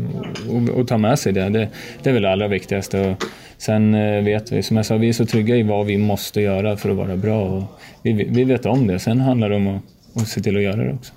och, 0.55 0.79
och, 0.79 0.87
ta 0.87 0.97
med 0.97 1.19
sig 1.19 1.33
det. 1.33 1.49
det. 1.49 1.67
Det 2.03 2.09
är 2.09 2.13
väl 2.13 2.23
det 2.23 2.31
allra 2.31 2.47
viktigaste. 2.47 3.09
Och 3.09 3.23
sen 3.57 3.93
eh, 3.93 4.23
vet 4.23 4.51
vi, 4.51 4.63
som 4.63 4.77
jag 4.77 4.85
sa, 4.85 4.97
vi 4.97 5.09
är 5.09 5.13
så 5.13 5.25
trygga 5.25 5.55
i 5.55 5.63
vad 5.63 5.85
vi 5.85 5.97
måste 5.97 6.41
göra 6.41 6.77
för 6.77 6.89
att 6.89 6.97
vara 6.97 7.17
bra. 7.17 7.41
Och 7.41 7.63
vi, 8.03 8.27
vi 8.29 8.43
vet 8.43 8.65
om 8.65 8.87
det. 8.87 8.99
Sen 8.99 9.19
handlar 9.19 9.49
det 9.49 9.55
om 9.55 9.67
att 9.67 9.83
och 10.13 10.21
se 10.21 10.41
till 10.41 10.57
att 10.57 10.63
göra 10.63 10.75
det 10.75 10.93
också. 10.93 11.13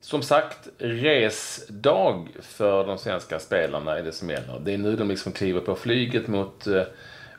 Som 0.00 0.22
sagt, 0.22 0.68
resdag 0.78 2.28
för 2.42 2.86
de 2.86 2.98
svenska 2.98 3.38
spelarna 3.38 3.98
är 3.98 4.02
det 4.02 4.12
som 4.12 4.30
gäller. 4.30 4.60
Det 4.64 4.74
är 4.74 4.78
nu 4.78 4.96
de 4.96 5.08
liksom 5.08 5.32
kliver 5.32 5.60
på 5.60 5.74
flyget 5.74 6.28
mot 6.28 6.66
eh, 6.66 6.82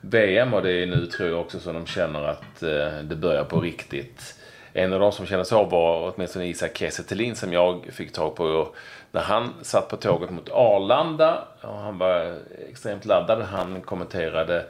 VM 0.02 0.54
och 0.54 0.62
det 0.62 0.72
är 0.72 0.86
nu 0.86 1.06
tror 1.06 1.30
jag 1.30 1.42
också 1.42 1.60
som 1.60 1.74
de 1.74 1.86
känner 1.86 2.24
att 2.24 2.64
eh, 2.64 3.04
det 3.04 3.16
börjar 3.16 3.44
på 3.44 3.62
riktigt. 3.62 4.36
En 4.74 4.94
av 4.94 5.00
de 5.00 5.12
som 5.12 5.26
kände 5.26 5.46
så 5.46 5.64
var 5.64 6.14
åtminstone 6.16 6.48
Isak 6.48 6.78
Kiese 6.78 7.36
som 7.36 7.54
jag 7.54 7.86
fick 7.92 8.14
tag 8.14 8.36
på 8.36 8.76
när 9.12 9.22
han 9.22 9.54
satt 9.62 9.90
på 9.90 9.98
tåget 9.98 10.30
mot 10.30 10.50
Arlanda. 10.50 11.44
Och 11.62 11.78
han 11.78 11.98
var 11.98 12.38
extremt 12.70 13.06
laddad. 13.06 13.42
Han 13.42 13.82
kommenterade 13.82 14.66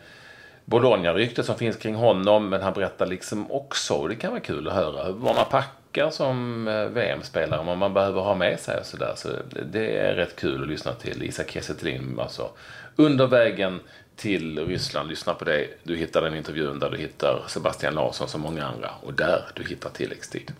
Bologna-ryktet 0.65 1.45
som 1.45 1.55
finns 1.55 1.77
kring 1.77 1.95
honom. 1.95 2.49
Men 2.49 2.61
han 2.61 2.73
berättade 2.73 3.09
liksom 3.09 3.51
också, 3.51 3.93
och 3.93 4.09
det 4.09 4.15
kan 4.15 4.31
vara 4.31 4.41
kul 4.41 4.67
att 4.67 4.73
höra, 4.73 5.11
var 5.11 5.33
man 5.33 5.45
packar 5.51 5.78
funkar 5.89 6.09
som 6.09 6.67
eh, 6.67 6.85
VM-spelare, 6.85 7.63
vad 7.65 7.77
man 7.77 7.93
behöver 7.93 8.21
ha 8.21 8.35
med 8.35 8.59
sig 8.59 8.79
och 8.79 8.85
sådär. 8.85 9.13
Så 9.15 9.29
det 9.71 9.97
är 9.97 10.15
rätt 10.15 10.35
kul 10.35 10.61
att 10.61 10.69
lyssna 10.69 10.93
till 10.93 11.23
Isak 11.23 11.51
Kiese 11.51 11.73
alltså 12.19 12.49
under 12.95 13.27
vägen 13.27 13.79
till 14.15 14.67
Ryssland. 14.67 15.09
Lyssna 15.09 15.33
på 15.33 15.45
det. 15.45 15.67
Du 15.83 15.95
hittar 15.95 16.21
den 16.21 16.35
intervjun 16.35 16.79
där 16.79 16.89
du 16.89 16.97
hittar 16.97 17.43
Sebastian 17.47 17.95
Larsson 17.95 18.27
som 18.27 18.41
många 18.41 18.65
andra. 18.65 18.89
Och 19.03 19.13
där 19.13 19.41
du 19.55 19.63
hittar 19.63 19.89
tilläggstid. 19.89 20.51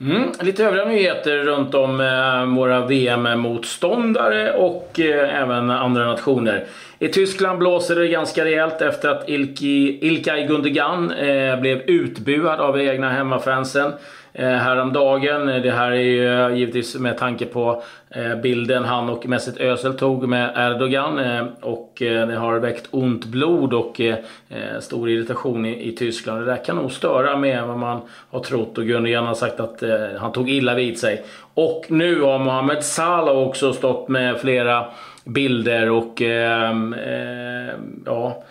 Mm, 0.00 0.32
lite 0.40 0.64
övriga 0.64 0.84
nyheter 0.84 1.38
runt 1.38 1.74
om 1.74 2.00
eh, 2.00 2.56
våra 2.56 2.86
VM-motståndare 2.86 4.52
och 4.52 5.00
eh, 5.00 5.42
även 5.42 5.70
andra 5.70 6.06
nationer. 6.06 6.66
I 7.00 7.08
Tyskland 7.08 7.58
blåser 7.58 7.96
det 7.96 8.08
ganska 8.08 8.44
rejält 8.44 8.82
efter 8.82 9.08
att 9.08 9.28
Ilki, 9.28 9.98
Ilkay 10.06 10.46
Gundogan 10.46 11.10
eh, 11.10 11.60
blev 11.60 11.80
utbuad 11.80 12.60
av 12.60 12.80
egna 12.80 13.10
hemmafansen 13.10 13.92
eh, 14.32 14.48
häromdagen. 14.48 15.46
Det 15.46 15.70
här 15.70 15.90
är 15.90 15.96
ju 15.96 16.56
givetvis 16.56 16.94
med 16.94 17.18
tanke 17.18 17.46
på 17.46 17.82
eh, 18.10 18.34
bilden 18.34 18.84
han 18.84 19.08
och 19.08 19.26
Mesut 19.26 19.60
Özil 19.60 19.92
tog 19.92 20.28
med 20.28 20.52
Erdogan. 20.56 21.18
Eh, 21.18 21.44
och 21.60 22.02
eh, 22.02 22.28
det 22.28 22.36
har 22.36 22.58
väckt 22.58 22.88
ont 22.90 23.24
blod 23.24 23.74
och 23.74 24.00
eh, 24.00 24.16
eh, 24.48 24.80
stor 24.80 25.10
irritation 25.10 25.66
i, 25.66 25.92
Tyskland. 25.92 26.40
Det 26.40 26.44
där 26.44 26.64
kan 26.64 26.76
nog 26.76 26.92
störa 26.92 27.36
med 27.36 27.66
vad 27.66 27.78
man 27.78 28.00
har 28.30 28.40
trott. 28.40 28.78
Och 28.78 28.84
Gundogan 28.84 29.26
har 29.26 29.34
sagt 29.34 29.60
att 29.60 29.82
han 30.18 30.32
tog 30.32 30.50
illa 30.50 30.74
vid 30.74 30.98
sig. 30.98 31.24
Och 31.54 31.84
nu 31.88 32.20
har 32.20 32.38
Mohamed 32.38 32.84
Salah 32.84 33.38
också 33.38 33.72
stått 33.72 34.08
med 34.08 34.40
flera 34.40 34.86
bilder 35.28 35.90
och 35.90 36.22
eh, 36.22 36.70
eh, 36.92 37.74
ja, 38.06 38.42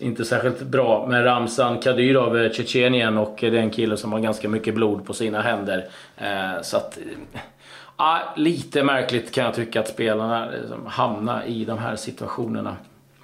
inte 0.00 0.24
särskilt 0.24 0.62
bra 0.62 1.06
med 1.06 1.24
Ramzan 1.24 1.78
Kadyrov, 1.78 2.38
eh, 2.38 2.52
Tjetjenien 2.52 3.18
och 3.18 3.36
det 3.40 3.46
är 3.46 3.54
en 3.54 3.70
kille 3.70 3.96
som 3.96 4.12
har 4.12 4.20
ganska 4.20 4.48
mycket 4.48 4.74
blod 4.74 5.06
på 5.06 5.12
sina 5.12 5.42
händer. 5.42 5.88
Eh, 6.16 6.62
så 6.62 6.76
att, 6.76 6.98
ja, 7.98 8.20
lite 8.36 8.82
märkligt 8.82 9.34
kan 9.34 9.44
jag 9.44 9.54
tycka 9.54 9.80
att 9.80 9.88
spelarna 9.88 10.50
liksom 10.50 10.86
hamnar 10.86 11.42
i 11.46 11.64
de 11.64 11.78
här 11.78 11.96
situationerna. 11.96 12.76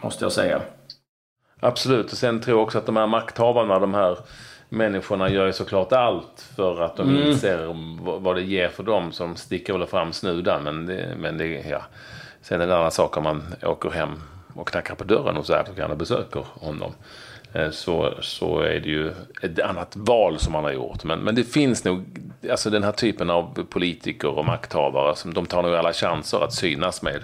Måste 0.03 0.25
jag 0.25 0.33
säga. 0.33 0.61
Absolut, 1.61 2.13
och 2.13 2.19
sen 2.19 2.41
tror 2.41 2.59
jag 2.59 2.63
också 2.63 2.79
att 2.79 2.87
de 2.87 2.97
här 2.97 3.07
makthavarna, 3.07 3.79
de 3.79 3.95
här 3.95 4.19
människorna 4.69 5.31
gör 5.31 5.47
ju 5.47 5.53
såklart 5.53 5.93
allt 5.93 6.51
för 6.57 6.81
att 6.81 6.97
de 6.97 7.09
mm. 7.09 7.23
inser 7.23 7.77
vad 8.21 8.37
det 8.37 8.43
ger 8.43 8.69
för 8.69 8.83
dem 8.83 9.13
som 9.13 9.37
sticker 9.37 9.79
väl 9.79 9.87
fram 9.87 10.13
snudan. 10.13 10.63
Men 10.63 10.87
det, 10.87 11.15
men 11.19 11.39
det, 11.39 11.47
ja. 11.47 11.83
Sen 12.45 12.61
är 12.61 12.67
det 12.67 12.73
en 12.73 12.79
annan 12.79 12.91
sak 12.91 13.17
om 13.17 13.23
man 13.23 13.55
åker 13.63 13.91
hem 13.91 14.23
och 14.55 14.69
knackar 14.69 14.95
på 14.95 15.05
dörren 15.05 15.37
hos 15.37 15.51
Erdogan 15.51 15.91
och 15.91 15.97
besöker 15.97 16.45
honom. 16.55 16.93
Eh, 17.53 17.71
så, 17.71 18.15
så 18.21 18.61
är 18.61 18.81
det 18.81 18.89
ju 18.89 19.13
ett 19.43 19.61
annat 19.61 19.97
val 19.97 20.39
som 20.39 20.53
man 20.53 20.65
har 20.65 20.73
gjort. 20.73 21.05
Men, 21.05 21.19
men 21.19 21.35
det 21.35 21.45
finns 21.45 21.85
nog, 21.85 22.05
alltså 22.51 22.71
den 22.71 22.83
här 22.83 22.93
typen 22.93 23.31
av 23.31 23.65
politiker 23.71 24.29
och 24.29 24.45
makthavare, 24.45 25.17
som 25.17 25.35
de 25.35 25.47
tar 25.47 25.63
nog 25.63 25.75
alla 25.75 25.93
chanser 25.93 26.45
att 26.45 26.53
synas 26.53 27.03
med 27.03 27.23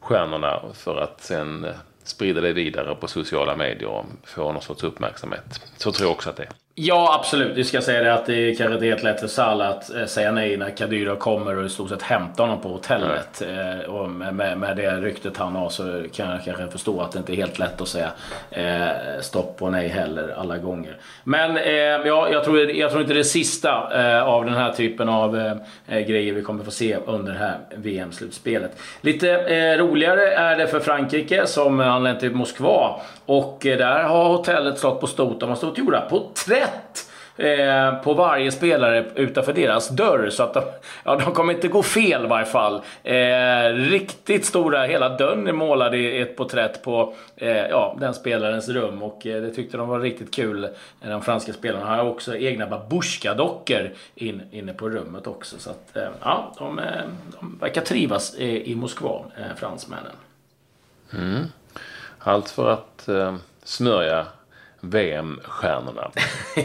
stjärnorna 0.00 0.62
för 0.74 0.96
att 0.96 1.20
sen 1.20 1.64
eh, 1.64 1.70
sprida 2.04 2.40
det 2.40 2.52
vidare 2.52 2.94
på 2.94 3.08
sociala 3.08 3.56
medier 3.56 3.88
och 3.88 4.04
få 4.24 4.52
någon 4.52 4.62
sorts 4.62 4.84
uppmärksamhet. 4.84 5.60
Så 5.76 5.92
tror 5.92 6.08
jag 6.08 6.12
också 6.12 6.30
att 6.30 6.36
det 6.36 6.42
är. 6.42 6.59
Ja, 6.74 7.14
absolut. 7.20 7.56
Vi 7.56 7.64
ska 7.64 7.80
säga 7.80 8.02
det 8.02 8.14
att 8.14 8.26
det 8.26 8.34
är 8.34 8.54
kanske 8.54 8.74
inte 8.74 8.86
helt 8.86 9.02
lätt 9.02 9.20
för 9.20 9.26
Salah 9.26 9.68
att 9.68 9.94
eh, 9.94 10.06
säga 10.06 10.32
nej 10.32 10.56
när 10.56 10.70
Kadyrov 10.70 11.16
kommer 11.16 11.56
och 11.58 11.66
i 11.66 11.68
stort 11.68 11.88
sett 11.88 12.02
hämtar 12.02 12.44
honom 12.44 12.60
på 12.60 12.68
hotellet. 12.68 13.42
Eh, 13.42 13.90
och 13.90 14.10
med, 14.10 14.58
med 14.58 14.76
det 14.76 14.90
ryktet 14.90 15.36
han 15.36 15.56
har 15.56 15.68
så 15.68 16.02
kan 16.12 16.30
jag 16.30 16.44
kanske 16.44 16.68
förstå 16.68 17.00
att 17.00 17.12
det 17.12 17.18
inte 17.18 17.32
är 17.32 17.36
helt 17.36 17.58
lätt 17.58 17.80
att 17.80 17.88
säga 17.88 18.10
eh, 18.50 19.20
stopp 19.20 19.62
och 19.62 19.72
nej 19.72 19.88
heller 19.88 20.34
alla 20.36 20.58
gånger. 20.58 20.96
Men 21.24 21.56
ja, 22.06 22.28
jag 22.32 22.44
tror, 22.44 22.70
jag 22.70 22.90
tror 22.90 23.02
inte 23.02 23.14
det 23.14 23.20
är 23.20 23.24
sista 23.24 23.72
av 24.24 24.44
den 24.44 24.54
här 24.54 24.72
typen 24.72 25.08
av 25.08 25.58
grejer 25.86 26.32
vi 26.32 26.42
kommer 26.42 26.64
få 26.64 26.70
se 26.70 26.96
under 27.06 27.32
det 27.32 27.38
här 27.38 27.58
VM-slutspelet. 27.76 28.70
Lite 29.00 29.76
roligare 29.78 30.32
är 30.32 30.56
det 30.56 30.66
för 30.66 30.80
Frankrike 30.80 31.46
som 31.46 31.80
anlänt 31.80 32.20
till 32.20 32.34
Moskva. 32.34 33.00
Och 33.26 33.58
där 33.62 34.02
har 34.02 34.24
hotellet 34.24 34.78
stått 34.78 35.00
på 35.00 35.06
stort. 35.06 35.40
De 35.40 35.48
har 35.48 35.56
stått 35.56 35.78
gjorda 35.78 36.00
på 36.00 36.30
30 36.46 36.59
rätt 36.60 37.10
eh, 37.40 37.94
på 37.94 38.14
varje 38.14 38.52
spelare 38.52 39.04
utanför 39.14 39.52
deras 39.52 39.88
dörr. 39.88 40.30
Så 40.30 40.42
att 40.42 40.54
de, 40.54 40.62
ja, 41.04 41.16
de 41.16 41.34
kommer 41.34 41.52
inte 41.52 41.68
gå 41.68 41.82
fel 41.82 42.24
i 42.24 42.28
varje 42.28 42.46
fall. 42.46 42.82
Eh, 43.02 43.74
riktigt 43.74 44.44
stora, 44.44 44.84
hela 44.84 45.08
dörren 45.08 45.46
är 45.46 45.52
målad 45.52 45.94
i 45.94 46.20
ett 46.20 46.36
porträtt 46.36 46.82
på 46.82 47.14
eh, 47.36 47.66
ja, 47.66 47.96
den 48.00 48.14
spelarens 48.14 48.68
rum. 48.68 49.02
Och 49.02 49.26
eh, 49.26 49.42
det 49.42 49.50
tyckte 49.50 49.76
de 49.76 49.88
var 49.88 50.00
riktigt 50.00 50.34
kul. 50.34 50.68
De 51.00 51.22
franska 51.22 51.52
spelarna 51.52 51.86
har 51.86 52.04
också 52.04 52.36
egna 52.36 52.66
babusjkadockor 52.66 53.90
in, 54.14 54.42
inne 54.50 54.72
på 54.72 54.90
rummet 54.90 55.26
också. 55.26 55.58
Så 55.58 55.70
att, 55.70 55.96
eh, 55.96 56.08
ja, 56.22 56.54
de, 56.58 56.78
eh, 56.78 56.84
de 57.40 57.58
verkar 57.60 57.82
trivas 57.82 58.34
i, 58.34 58.72
i 58.72 58.74
Moskva, 58.74 59.24
eh, 59.36 59.56
fransmännen. 59.56 60.12
Mm. 61.12 61.44
Allt 62.18 62.50
för 62.50 62.70
att 62.70 63.08
eh, 63.08 63.34
smörja 63.64 64.26
VM-stjärnorna. 64.80 66.10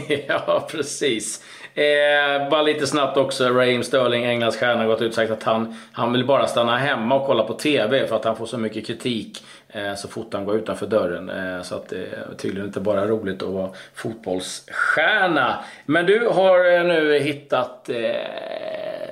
ja, 0.28 0.68
precis. 0.70 1.44
Eh, 1.74 2.48
bara 2.50 2.62
lite 2.62 2.86
snabbt 2.86 3.16
också. 3.16 3.48
Raheem 3.48 3.82
Sterling, 3.82 4.24
Englands 4.24 4.56
stjärna, 4.56 4.80
har 4.80 4.86
gått 4.86 5.02
ut 5.02 5.08
och 5.08 5.14
sagt 5.14 5.30
att 5.30 5.42
han, 5.42 5.76
han 5.92 6.12
vill 6.12 6.26
bara 6.26 6.46
stanna 6.46 6.76
hemma 6.76 7.14
och 7.14 7.26
kolla 7.26 7.44
på 7.44 7.54
TV 7.54 8.06
för 8.06 8.16
att 8.16 8.24
han 8.24 8.36
får 8.36 8.46
så 8.46 8.58
mycket 8.58 8.86
kritik 8.86 9.44
eh, 9.68 9.94
så 9.94 10.08
fort 10.08 10.34
han 10.34 10.44
går 10.44 10.56
utanför 10.56 10.86
dörren. 10.86 11.30
Eh, 11.30 11.62
så 11.62 11.74
att 11.74 11.88
det 11.88 11.96
är 11.96 12.34
tydligen 12.38 12.66
inte 12.66 12.80
bara 12.80 13.06
roligt 13.06 13.42
att 13.42 13.48
vara 13.48 13.70
fotbollsstjärna. 13.94 15.64
Men 15.86 16.06
du 16.06 16.26
har 16.26 16.74
eh, 16.74 16.84
nu 16.84 17.18
hittat 17.18 17.88
eh, 17.88 17.96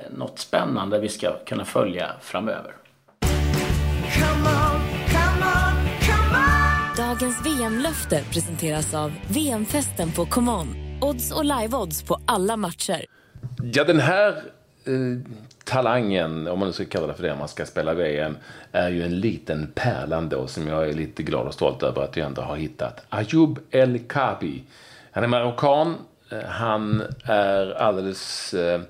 något 0.09 0.39
spännande 0.39 0.99
vi 0.99 1.09
ska 1.09 1.31
kunna 1.45 1.65
följa 1.65 2.11
framöver. 2.21 2.73
Dagens 7.19 7.45
VM-löfte 7.45 8.23
presenteras 8.33 8.93
av 8.93 9.11
VM-festen 9.27 10.11
på 10.11 10.25
ComeOn. 10.25 10.75
Odds 11.01 11.31
och 11.31 11.45
live-odds 11.45 12.07
på 12.07 12.19
alla 12.25 12.57
matcher. 12.57 13.05
Ja, 13.73 13.83
den 13.83 13.99
här 13.99 14.29
eh, 14.85 15.31
talangen, 15.63 16.47
om 16.47 16.59
man 16.59 16.67
nu 16.67 16.73
ska 16.73 16.85
kalla 16.85 17.07
det 17.07 17.13
för 17.13 17.23
det, 17.23 17.31
om 17.31 17.39
man 17.39 17.47
ska 17.47 17.65
spela 17.65 17.93
VM, 17.93 18.37
är 18.71 18.89
ju 18.89 19.03
en 19.03 19.19
liten 19.19 19.71
pärla 19.75 20.17
ändå 20.17 20.47
som 20.47 20.67
jag 20.67 20.89
är 20.89 20.93
lite 20.93 21.23
glad 21.23 21.47
och 21.47 21.53
stolt 21.53 21.83
över 21.83 22.01
att 22.01 22.17
jag 22.17 22.27
ändå 22.27 22.41
har 22.41 22.55
hittat. 22.55 23.05
Ayoub 23.09 23.59
El 23.71 23.99
Kabi. 23.99 24.63
Han 25.11 25.23
är 25.23 25.27
marockan. 25.27 25.95
Eh, 26.29 26.43
han 26.43 27.03
är 27.23 27.71
alldeles 27.71 28.53
eh, 28.53 28.81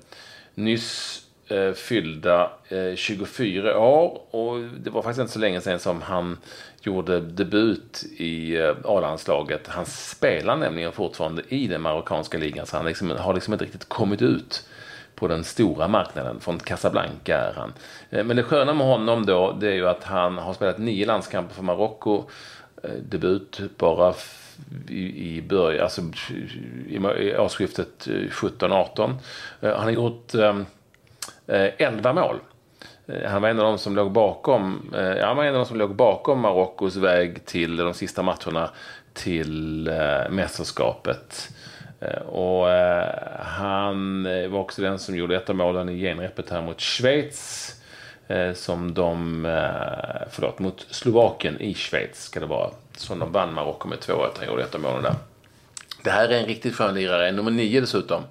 nyss 0.54 1.25
eh, 1.48 1.72
fyllda 1.72 2.50
eh, 2.68 2.94
24 2.96 3.78
år 3.78 4.20
och 4.30 4.60
det 4.80 4.90
var 4.90 5.02
faktiskt 5.02 5.20
inte 5.20 5.32
så 5.32 5.38
länge 5.38 5.60
sedan 5.60 5.78
som 5.78 6.02
han 6.02 6.38
gjorde 6.80 7.20
debut 7.20 8.04
i 8.16 8.56
eh, 8.56 8.74
A-landslaget. 8.84 9.68
Han 9.68 9.86
spelar 9.86 10.56
nämligen 10.56 10.92
fortfarande 10.92 11.42
i 11.48 11.66
den 11.66 11.82
marockanska 11.82 12.38
ligan 12.38 12.66
så 12.66 12.76
han 12.76 12.86
liksom, 12.86 13.10
har 13.10 13.34
liksom 13.34 13.52
inte 13.52 13.64
riktigt 13.64 13.88
kommit 13.88 14.22
ut 14.22 14.68
på 15.14 15.28
den 15.28 15.44
stora 15.44 15.88
marknaden. 15.88 16.40
Från 16.40 16.58
Casablanca 16.58 17.36
är 17.36 17.52
han. 17.52 17.72
Eh, 18.10 18.24
men 18.24 18.36
det 18.36 18.42
sköna 18.42 18.74
med 18.74 18.86
honom 18.86 19.26
då 19.26 19.56
det 19.60 19.68
är 19.68 19.74
ju 19.74 19.88
att 19.88 20.04
han 20.04 20.38
har 20.38 20.54
spelat 20.54 20.78
nio 20.78 21.06
landskamper 21.06 21.54
för 21.54 21.62
Marocko. 21.62 22.24
Eh, 22.82 22.90
debut 22.90 23.60
bara 23.76 24.14
i, 24.88 25.36
i 25.36 25.42
början, 25.42 25.84
alltså 25.84 26.02
i 26.88 27.36
årsskiftet 27.36 28.06
eh, 28.06 28.12
17-18. 28.12 29.14
Eh, 29.60 29.70
han 29.70 29.84
har 29.84 29.90
gjort 29.90 30.34
ehm, 30.34 30.66
Eh, 31.46 31.70
11 31.78 32.12
mål 32.12 32.40
eh, 33.06 33.30
han 33.30 33.42
var 33.42 33.48
en 33.48 33.60
av 33.60 33.64
de 33.64 33.78
som 33.78 33.96
låg 33.96 34.12
bakom, 34.12 34.92
eh, 34.94 35.00
ja, 35.00 35.26
han 35.26 35.36
var 35.36 35.44
en 35.44 35.54
av 35.54 35.60
de 35.60 35.66
som 35.66 35.76
låg 35.76 35.94
bakom 35.94 36.40
Marockos 36.40 36.96
väg 36.96 37.44
till 37.44 37.76
de 37.76 37.94
sista 37.94 38.22
matcherna 38.22 38.70
till 39.12 39.90
mästerskapet. 40.30 41.48
Och 42.26 42.66
han 43.38 44.22
var 44.22 44.58
också 44.58 44.82
den 44.82 44.98
som 44.98 45.16
gjorde 45.16 45.36
ett 45.36 45.50
av 45.50 45.56
målen 45.56 45.88
i 45.88 46.00
genrepet 46.00 46.50
här 46.50 46.62
mot 46.62 46.80
Schweiz. 46.80 47.72
Som 48.54 48.94
de, 48.94 49.42
förlåt, 50.30 50.58
mot 50.58 50.86
Slovakien 50.90 51.60
i 51.60 51.74
Schweiz 51.74 52.22
ska 52.22 52.40
det 52.40 52.46
vara. 52.46 52.70
Som 52.96 53.18
de 53.18 53.32
vann 53.32 53.54
Marocko 53.54 53.88
med 53.88 53.98
2-1. 53.98 54.28
Han 54.38 54.46
gjorde 54.46 54.62
ett 54.62 54.74
av 54.74 54.80
målen 54.80 55.02
där. 55.02 55.14
Det 56.04 56.10
här 56.10 56.28
är 56.28 56.40
en 56.40 56.46
riktigt 56.46 56.74
skön 56.74 56.94
lirare, 56.94 57.32
nummer 57.32 57.50
nio 57.50 57.80
dessutom. 57.80 58.22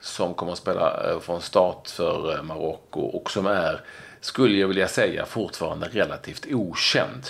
Som 0.00 0.34
kommer 0.34 0.52
att 0.52 0.58
spela 0.58 1.10
eh, 1.10 1.20
från 1.20 1.42
start 1.42 1.88
för 1.88 2.36
eh, 2.36 2.42
Marocko 2.42 3.00
och 3.00 3.30
som 3.30 3.46
är 3.46 3.80
skulle 4.20 4.58
jag 4.58 4.68
vilja 4.68 4.88
säga, 4.88 5.26
fortfarande 5.26 5.88
relativt 5.88 6.46
okänd. 6.50 7.26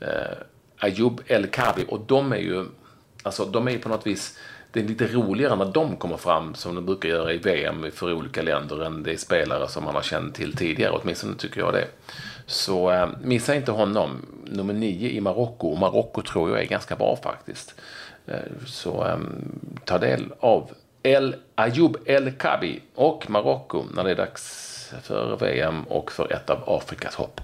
Eh, 0.00 0.36
Ayub 0.78 1.20
El 1.26 1.46
Kabi 1.46 1.84
och 1.88 2.00
de 2.00 2.32
är 2.32 2.36
ju, 2.36 2.66
alltså 3.22 3.44
de 3.44 3.68
är 3.68 3.72
ju 3.72 3.78
på 3.78 3.88
något 3.88 4.06
vis, 4.06 4.38
det 4.72 4.80
är 4.80 4.84
lite 4.84 5.06
roligare 5.06 5.56
när 5.56 5.72
de 5.72 5.96
kommer 5.96 6.16
fram 6.16 6.54
som 6.54 6.74
de 6.74 6.86
brukar 6.86 7.08
göra 7.08 7.32
i 7.32 7.38
VM 7.38 7.90
för 7.92 8.12
olika 8.12 8.42
länder 8.42 8.84
än 8.84 9.02
det 9.02 9.12
är 9.12 9.16
spelare 9.16 9.68
som 9.68 9.84
man 9.84 9.94
har 9.94 10.02
känt 10.02 10.34
till 10.34 10.56
tidigare, 10.56 10.92
åtminstone 11.02 11.36
tycker 11.36 11.60
jag 11.60 11.72
det. 11.72 11.88
Så 12.46 12.90
eh, 12.90 13.08
missa 13.22 13.54
inte 13.54 13.72
honom, 13.72 14.26
nummer 14.44 14.74
nio 14.74 15.10
i 15.10 15.20
Marocko, 15.20 15.68
och 15.68 15.78
Marocko 15.78 16.22
tror 16.22 16.50
jag 16.50 16.60
är 16.60 16.66
ganska 16.66 16.96
bra 16.96 17.18
faktiskt. 17.22 17.74
Eh, 18.26 18.34
så 18.66 19.06
eh, 19.06 19.18
ta 19.84 19.98
del 19.98 20.32
av 20.40 20.70
El 21.02 21.34
Ayoub 21.54 21.96
El 22.04 22.30
Kabi 22.30 22.80
och 22.94 23.30
Marocko 23.30 23.84
när 23.94 24.04
det 24.04 24.10
är 24.10 24.16
dags 24.16 24.94
för 25.02 25.36
VM 25.36 25.82
och 25.82 26.12
för 26.12 26.32
ett 26.32 26.50
av 26.50 26.58
Afrikas 26.66 27.14
hopp. 27.14 27.40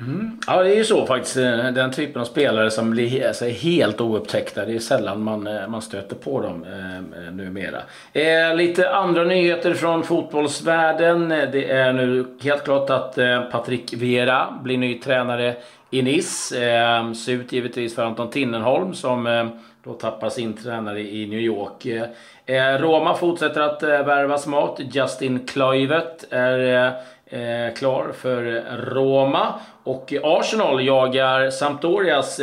Mm. 0.00 0.40
Ja, 0.46 0.62
det 0.62 0.70
är 0.70 0.76
ju 0.76 0.84
så 0.84 1.06
faktiskt. 1.06 1.36
Eh, 1.36 1.72
den 1.72 1.92
typen 1.92 2.20
av 2.22 2.24
spelare 2.24 2.70
som 2.70 2.90
blir 2.90 3.26
alltså, 3.26 3.44
helt 3.44 4.00
oupptäckta. 4.00 4.64
Det 4.64 4.74
är 4.74 4.78
sällan 4.78 5.22
man, 5.22 5.46
eh, 5.46 5.68
man 5.68 5.82
stöter 5.82 6.16
på 6.16 6.40
dem 6.40 6.64
eh, 6.64 6.96
eh, 6.96 7.32
numera. 7.32 7.78
Eh, 8.12 8.54
lite 8.56 8.90
andra 8.90 9.24
nyheter 9.24 9.74
från 9.74 10.04
fotbollsvärlden. 10.04 11.28
Det 11.28 11.70
är 11.70 11.92
nu 11.92 12.26
helt 12.40 12.64
klart 12.64 12.90
att 12.90 13.18
eh, 13.18 13.42
Patrik 13.42 13.94
Vera 13.94 14.58
blir 14.62 14.78
ny 14.78 14.98
tränare 14.98 15.56
i 15.90 16.02
Nice. 16.02 16.70
Eh, 16.70 17.12
ser 17.12 17.32
ut 17.32 17.52
givetvis 17.52 17.94
för 17.94 18.04
Anton 18.04 18.30
Tinnerholm 18.30 18.94
som 18.94 19.26
eh, 19.26 19.46
då 19.84 19.92
tappar 19.92 20.28
sin 20.28 20.56
tränare 20.56 21.00
i 21.00 21.26
New 21.26 21.40
York. 21.40 21.86
Eh, 22.46 22.78
Roma 22.78 23.14
fortsätter 23.14 23.60
att 23.60 23.82
eh, 23.82 23.88
värva 23.88 24.38
smart. 24.38 24.80
Justin 24.92 25.46
Kluivert 25.46 26.24
är 26.30 26.86
eh, 27.26 27.74
klar 27.74 28.12
för 28.16 28.62
Roma. 28.76 29.54
Och 29.84 30.14
Arsenal 30.22 30.86
jagar 30.86 31.50
Sampdorias 31.50 32.40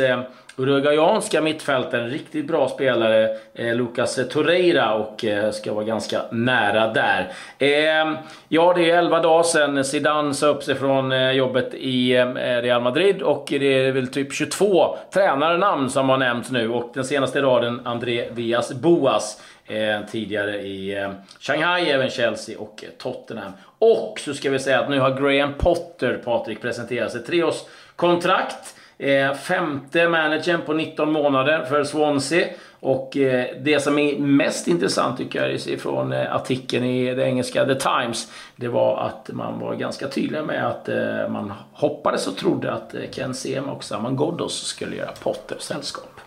Uruguayanska 0.58 1.40
mittfältaren, 1.40 2.10
riktigt 2.10 2.46
bra 2.46 2.68
spelare, 2.68 3.28
eh, 3.54 3.74
Lucas 3.74 4.20
Torreira 4.30 4.94
och 4.94 5.24
eh, 5.24 5.50
ska 5.50 5.72
vara 5.72 5.84
ganska 5.84 6.22
nära 6.30 6.92
där. 6.92 7.32
Eh, 7.58 8.18
ja, 8.48 8.72
det 8.76 8.90
är 8.90 8.98
11 8.98 9.20
dagar 9.22 9.42
sedan 9.42 9.84
Zidane 9.84 10.34
sa 10.34 10.46
upp 10.46 10.62
sig 10.62 10.74
från 10.74 11.12
eh, 11.12 11.30
jobbet 11.30 11.74
i 11.74 12.16
eh, 12.16 12.26
Real 12.34 12.82
Madrid 12.82 13.22
och 13.22 13.46
det 13.48 13.86
är 13.86 13.92
väl 13.92 14.08
typ 14.08 14.32
22 14.32 14.96
tränarnamn 15.14 15.90
som 15.90 16.08
har 16.08 16.18
nämnts 16.18 16.50
nu 16.50 16.70
och 16.70 16.90
den 16.94 17.04
senaste 17.04 17.42
raden 17.42 17.80
André 17.84 18.28
Villas 18.30 18.72
Boas. 18.72 19.42
Eh, 19.68 20.00
tidigare 20.10 20.60
i 20.60 20.96
eh, 20.96 21.10
Shanghai, 21.40 21.90
även 21.90 22.10
Chelsea 22.10 22.58
och 22.58 22.84
Tottenham. 22.98 23.52
Och 23.78 24.20
så 24.20 24.34
ska 24.34 24.50
vi 24.50 24.58
säga 24.58 24.80
att 24.80 24.90
nu 24.90 25.00
har 25.00 25.20
Graham 25.20 25.54
Potter, 25.58 26.20
Patrik, 26.24 26.62
presenterat 26.62 27.12
sig. 27.12 27.22
Treårskontrakt. 27.22 28.74
Eh, 28.98 29.34
femte 29.34 30.08
managern 30.08 30.60
på 30.66 30.72
19 30.72 31.12
månader 31.12 31.64
för 31.64 31.84
Swansea. 31.84 32.46
Och 32.80 33.16
eh, 33.16 33.46
det 33.60 33.80
som 33.80 33.98
är 33.98 34.18
mest 34.18 34.68
intressant 34.68 35.18
tycker 35.18 35.48
jag 35.48 35.80
från 35.80 36.12
eh, 36.12 36.34
artikeln 36.34 36.84
i 36.84 37.14
det 37.14 37.24
engelska 37.24 37.64
The 37.64 37.74
Times. 37.74 38.32
Det 38.56 38.68
var 38.68 39.00
att 39.00 39.30
man 39.32 39.60
var 39.60 39.74
ganska 39.74 40.08
tydlig 40.08 40.44
med 40.44 40.66
att 40.66 40.88
eh, 40.88 41.28
man 41.28 41.52
hoppades 41.72 42.26
och 42.26 42.36
trodde 42.36 42.72
att 42.72 42.94
eh, 42.94 43.00
Ken 43.10 43.34
Sema 43.34 43.72
och 43.72 43.84
Saman 43.84 44.16
Ghoddos 44.16 44.66
skulle 44.66 44.96
göra 44.96 45.12
Potter 45.22 45.56
sällskap. 45.58 46.20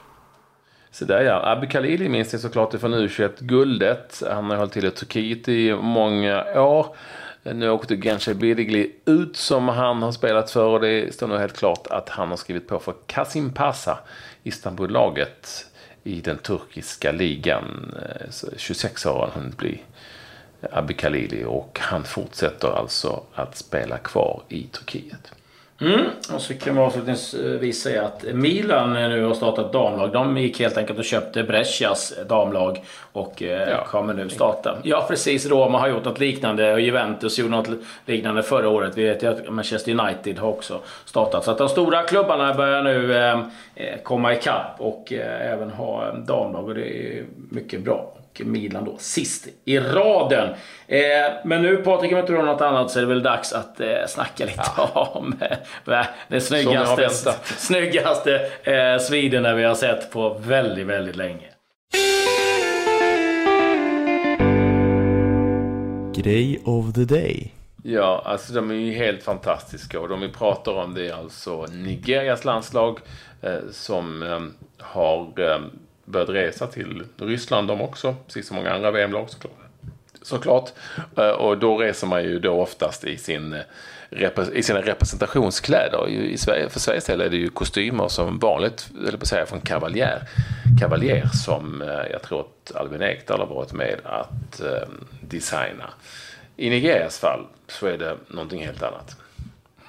Så 0.92 1.06
där 1.06 1.22
ja. 1.22 1.52
Abbe 1.52 1.68
Khalili 1.68 2.10
minns 2.10 2.34
ni 2.34 2.40
såklart 2.40 2.74
ifrån 2.74 2.94
U21-guldet. 2.94 4.24
Han 4.32 4.50
har 4.50 4.58
hållit 4.58 4.74
till 4.74 4.86
i 4.86 4.92
Turkiet 4.92 5.48
i 5.48 5.74
många 5.74 6.62
år. 6.62 6.96
Eh, 7.44 7.56
nu 7.56 7.70
åkte 7.70 7.96
Genshay 7.96 8.34
Birigli 8.34 8.92
ut 9.06 9.38
som 9.38 9.68
han 9.68 10.02
har 10.02 10.12
spelat 10.12 10.52
för 10.52 10.66
och 10.66 10.82
det 10.82 11.14
står 11.14 11.28
nu 11.28 11.38
helt 11.38 11.58
klart 11.58 11.88
att 11.88 12.10
han 12.10 12.30
har 12.30 12.38
skrivit 12.38 12.68
på 12.68 12.80
för 12.80 12.96
Kasim 13.08 13.54
Pasa, 13.54 14.00
Istanbul-laget 14.44 15.66
i 16.04 16.22
den 16.22 16.38
turkiska 16.38 17.12
ligan. 17.12 17.96
Eh, 18.02 18.58
26 18.58 19.06
år 19.06 19.14
har 19.14 19.22
han 19.22 19.42
hunnit 19.42 19.58
bli 19.58 19.82
Abu 20.72 20.94
Khalili 20.94 21.44
och 21.44 21.80
han 21.82 22.04
fortsätter 22.04 22.68
alltså 22.68 23.24
att 23.34 23.58
spela 23.58 23.98
kvar 23.98 24.42
i 24.50 24.64
Turkiet. 24.64 25.32
Mm. 25.82 26.06
Och 26.34 26.42
så 26.42 26.54
kan 26.54 26.76
vi 26.76 26.82
avslutningsvis 26.82 27.82
säga 27.82 28.06
att 28.06 28.24
Milan 28.34 28.94
nu 28.94 29.24
har 29.24 29.34
startat 29.34 29.74
damlag. 29.74 30.12
De 30.12 30.38
gick 30.38 30.60
helt 30.60 30.78
enkelt 30.78 31.00
och 31.00 31.06
köpte 31.06 31.44
Brescias 31.44 32.14
damlag 32.30 32.84
och 33.12 33.44
eh, 33.44 33.70
ja. 33.70 33.86
kommer 33.86 34.14
nu 34.14 34.30
starta. 34.30 34.78
Ja 34.84 35.06
precis, 35.08 35.46
Roma 35.46 35.80
har 35.80 35.88
gjort 35.88 36.06
något 36.06 36.20
liknande 36.20 36.74
och 36.74 36.82
Juventus 36.82 37.40
gjorde 37.40 37.52
något 37.52 37.70
liknande 38.06 38.44
förra 38.44 38.70
året. 38.70 38.98
Vi 38.98 39.04
vet 39.04 39.24
ju 39.24 39.28
att 39.28 39.50
Manchester 39.50 40.00
United 40.00 40.40
har 40.40 40.50
också 40.50 40.80
startat. 41.06 41.44
Så 41.44 41.52
att 41.52 41.58
de 41.58 41.70
stora 41.70 42.04
klubbarna 42.04 42.54
börjar 42.54 42.84
nu 42.84 43.18
eh, 43.18 43.40
eh 43.76 44.02
komma 44.04 44.34
ikapp 44.34 44.76
och 44.78 45.14
eh, 45.14 45.52
även 45.54 45.70
ha 45.70 46.12
damlag 46.12 46.68
och 46.68 46.76
det 46.76 47.18
är 47.18 47.26
mycket 47.50 47.82
bra. 47.82 48.14
Milan 48.38 48.86
då 48.86 48.98
sist 48.98 49.48
i 49.66 49.80
raden. 49.80 50.50
Eh, 50.88 51.00
men 51.46 51.62
nu 51.62 51.78
Patrik, 51.78 52.12
om 52.12 52.18
inte 52.18 52.34
har 52.34 52.44
något 52.44 52.62
annat 52.62 52.92
så 52.92 53.00
är 53.00 53.02
det 53.04 53.10
väl 53.10 53.24
dags 53.24 53.54
att 53.54 53.80
eh, 53.80 53.88
snacka 54.08 54.46
lite 54.46 54.64
ja. 54.78 55.12
om 55.14 55.36
eh, 55.86 56.06
den 56.28 56.42
snyggaste, 56.42 57.10
snyggaste 57.58 58.42
eh, 58.64 59.00
Sweden 59.00 59.58
vi 59.58 59.64
har 59.64 59.76
sett 59.76 60.12
på 60.12 60.38
väldigt, 60.40 60.88
väldigt 60.88 61.16
länge. 61.16 61.46
Grej 66.16 66.62
of 66.66 66.94
the 66.94 67.06
day. 67.06 67.54
Ja, 67.84 68.22
alltså 68.26 68.54
de 68.54 68.72
är 68.72 68.76
ju 68.76 68.92
helt 68.92 69.24
fantastiska 69.24 70.00
och 70.00 70.10
de 70.10 70.22
vi 70.22 70.30
pratar 70.30 70.72
om 70.72 70.94
det 70.94 71.08
är 71.08 71.14
alltså 71.14 71.66
Nigerias 71.66 72.46
landslag 72.46 73.00
eh, 73.42 73.60
som 73.72 74.24
eh, 74.24 74.40
har 74.86 75.34
eh, 75.40 75.60
börjat 76.10 76.30
resa 76.30 76.68
till 76.68 77.04
Ryssland 77.18 77.68
de 77.68 77.82
också, 77.82 78.16
precis 78.26 78.48
som 78.48 78.58
många 78.58 78.74
andra 78.74 78.92
VM-lag 78.92 79.30
såklart. 79.30 79.54
såklart. 80.22 80.70
Eh, 81.18 81.30
och 81.30 81.58
då 81.58 81.78
reser 81.78 82.08
man 82.08 82.24
ju 82.24 82.40
då 82.40 82.52
oftast 82.52 83.04
i, 83.04 83.18
sin, 83.18 83.54
eh, 84.12 84.50
i 84.54 84.64
sina 84.64 84.82
representationskläder. 84.82 86.08
I 86.08 86.38
Sverige, 86.38 86.70
för 86.70 86.80
Sveriges 86.80 87.06
del 87.06 87.22
är 87.22 87.30
det 87.30 87.38
ju 87.38 87.50
kostymer 87.50 88.08
som 88.08 88.40
vanligt, 88.40 88.90
eller 89.08 89.18
på 89.18 89.22
att 89.22 89.28
säga 89.28 89.46
från 89.46 89.62
Cavalier, 89.62 90.24
Cavalier 90.82 91.30
som 91.46 91.82
eh, 91.82 92.12
jag 92.12 92.22
tror 92.22 92.40
att 92.40 92.76
Albin 92.76 93.02
Ekdal 93.02 93.40
har 93.40 93.48
varit 93.48 93.74
med 93.74 93.96
att 94.04 94.62
designa. 95.22 95.90
I 96.58 96.70
Nigerias 96.70 97.20
fall 97.20 97.46
så 97.68 97.88
är 97.88 97.98
det 97.98 98.18
någonting 98.28 98.66
helt 98.66 98.84
annat. 98.84 99.16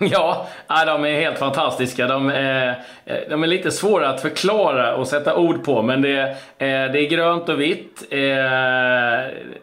Ja, 0.10 0.46
de 0.86 1.04
är 1.04 1.20
helt 1.20 1.38
fantastiska. 1.38 2.06
De 2.06 2.28
är, 2.30 2.84
eh, 3.04 3.16
de 3.28 3.42
är 3.42 3.46
lite 3.46 3.70
svåra 3.70 4.08
att 4.08 4.20
förklara 4.20 4.96
och 4.96 5.06
sätta 5.06 5.36
ord 5.36 5.64
på. 5.64 5.82
Men 5.82 6.02
det 6.02 6.10
är, 6.10 6.28
eh, 6.86 6.92
det 6.92 7.00
är 7.00 7.10
grönt 7.10 7.48
och 7.48 7.60
vitt. 7.60 8.02
Eh, 8.10 8.20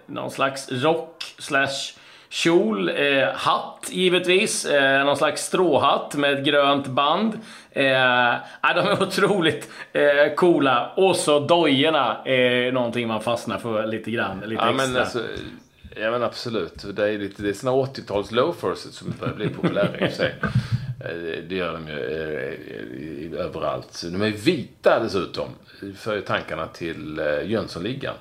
någon 0.05 0.31
slags 0.31 0.71
rock 0.71 1.23
slash 1.39 1.93
kjol. 2.29 2.91
Hatt 3.33 3.89
givetvis. 3.89 4.67
Någon 5.05 5.17
slags 5.17 5.41
stråhatt 5.41 6.15
med 6.15 6.33
ett 6.33 6.45
grönt 6.45 6.87
band. 6.87 7.39
de 7.73 7.81
är 7.83 9.01
otroligt 9.01 9.69
coola. 10.35 10.91
Och 10.95 11.15
så 11.15 11.39
dojorna 11.39 12.17
är 12.25 12.71
någonting 12.71 13.07
man 13.07 13.21
fastnar 13.21 13.57
för 13.57 13.87
lite 13.87 14.11
grann. 14.11 14.43
Lite 14.45 14.63
ja, 14.63 14.69
extra. 14.71 14.87
Men 14.87 15.01
alltså, 15.01 15.19
Ja 15.99 16.11
men 16.11 16.23
absolut. 16.23 16.85
Det 16.95 17.09
är, 17.09 17.17
lite, 17.17 17.43
det 17.43 17.49
är 17.49 17.53
såna 17.53 17.71
80-tals 17.71 18.31
loafers 18.31 18.77
som 18.77 19.13
börjar 19.19 19.33
bli 19.33 19.49
populära 19.49 20.07
i 20.07 20.11
sig. 20.11 20.35
Eh, 20.99 21.43
det 21.49 21.55
gör 21.55 21.73
de 21.73 21.87
ju 21.87 23.33
eh, 23.33 23.45
överallt. 23.45 24.03
De 24.11 24.21
är 24.21 24.29
vita 24.29 24.99
dessutom. 25.03 25.49
För 25.95 26.21
tankarna 26.21 26.67
till 26.67 27.19
eh, 27.19 27.51
Jönssonligan. 27.51 28.15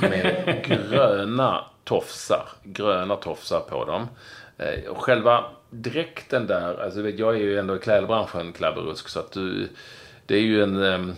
Med 0.00 0.64
gröna 0.90 1.64
tofsar. 1.84 2.48
Gröna 2.62 3.16
tofsar 3.16 3.60
på 3.60 3.84
dem. 3.84 4.08
Och 4.88 5.02
själva 5.02 5.44
dräkten 5.70 6.46
där. 6.46 6.82
Alltså 6.84 7.08
jag 7.08 7.34
är 7.34 7.40
ju 7.40 7.58
ändå 7.58 7.76
i 7.76 7.78
klädbranschen 7.78 8.52
Klabberusk. 8.52 9.08
Så 9.08 9.20
att 9.20 9.32
du, 9.32 9.68
det 10.26 10.34
är 10.34 10.40
ju 10.40 10.62
en 10.62 11.16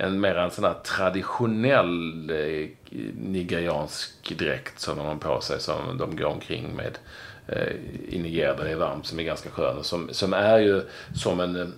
en 0.00 0.20
mer 0.20 0.34
en 0.34 0.50
sån 0.50 0.64
här 0.64 0.74
traditionell 0.84 2.30
eh, 2.30 2.68
nigeriansk 3.14 4.38
dräkt 4.38 4.80
som 4.80 4.98
de 4.98 5.06
har 5.06 5.16
på 5.16 5.40
sig 5.40 5.60
som 5.60 5.98
de 5.98 6.16
går 6.16 6.26
omkring 6.26 6.76
med 6.76 6.98
eh, 7.46 7.72
i 8.08 8.18
Nigeria 8.18 8.54
där 8.54 8.64
det 8.64 8.70
är 8.70 8.76
varmt 8.76 9.06
som 9.06 9.18
är 9.18 9.22
ganska 9.22 9.50
skön. 9.50 9.84
Som, 9.84 10.08
som 10.12 10.32
är 10.32 10.58
ju 10.58 10.82
som 11.14 11.40
en 11.40 11.56
eh, 11.56 11.68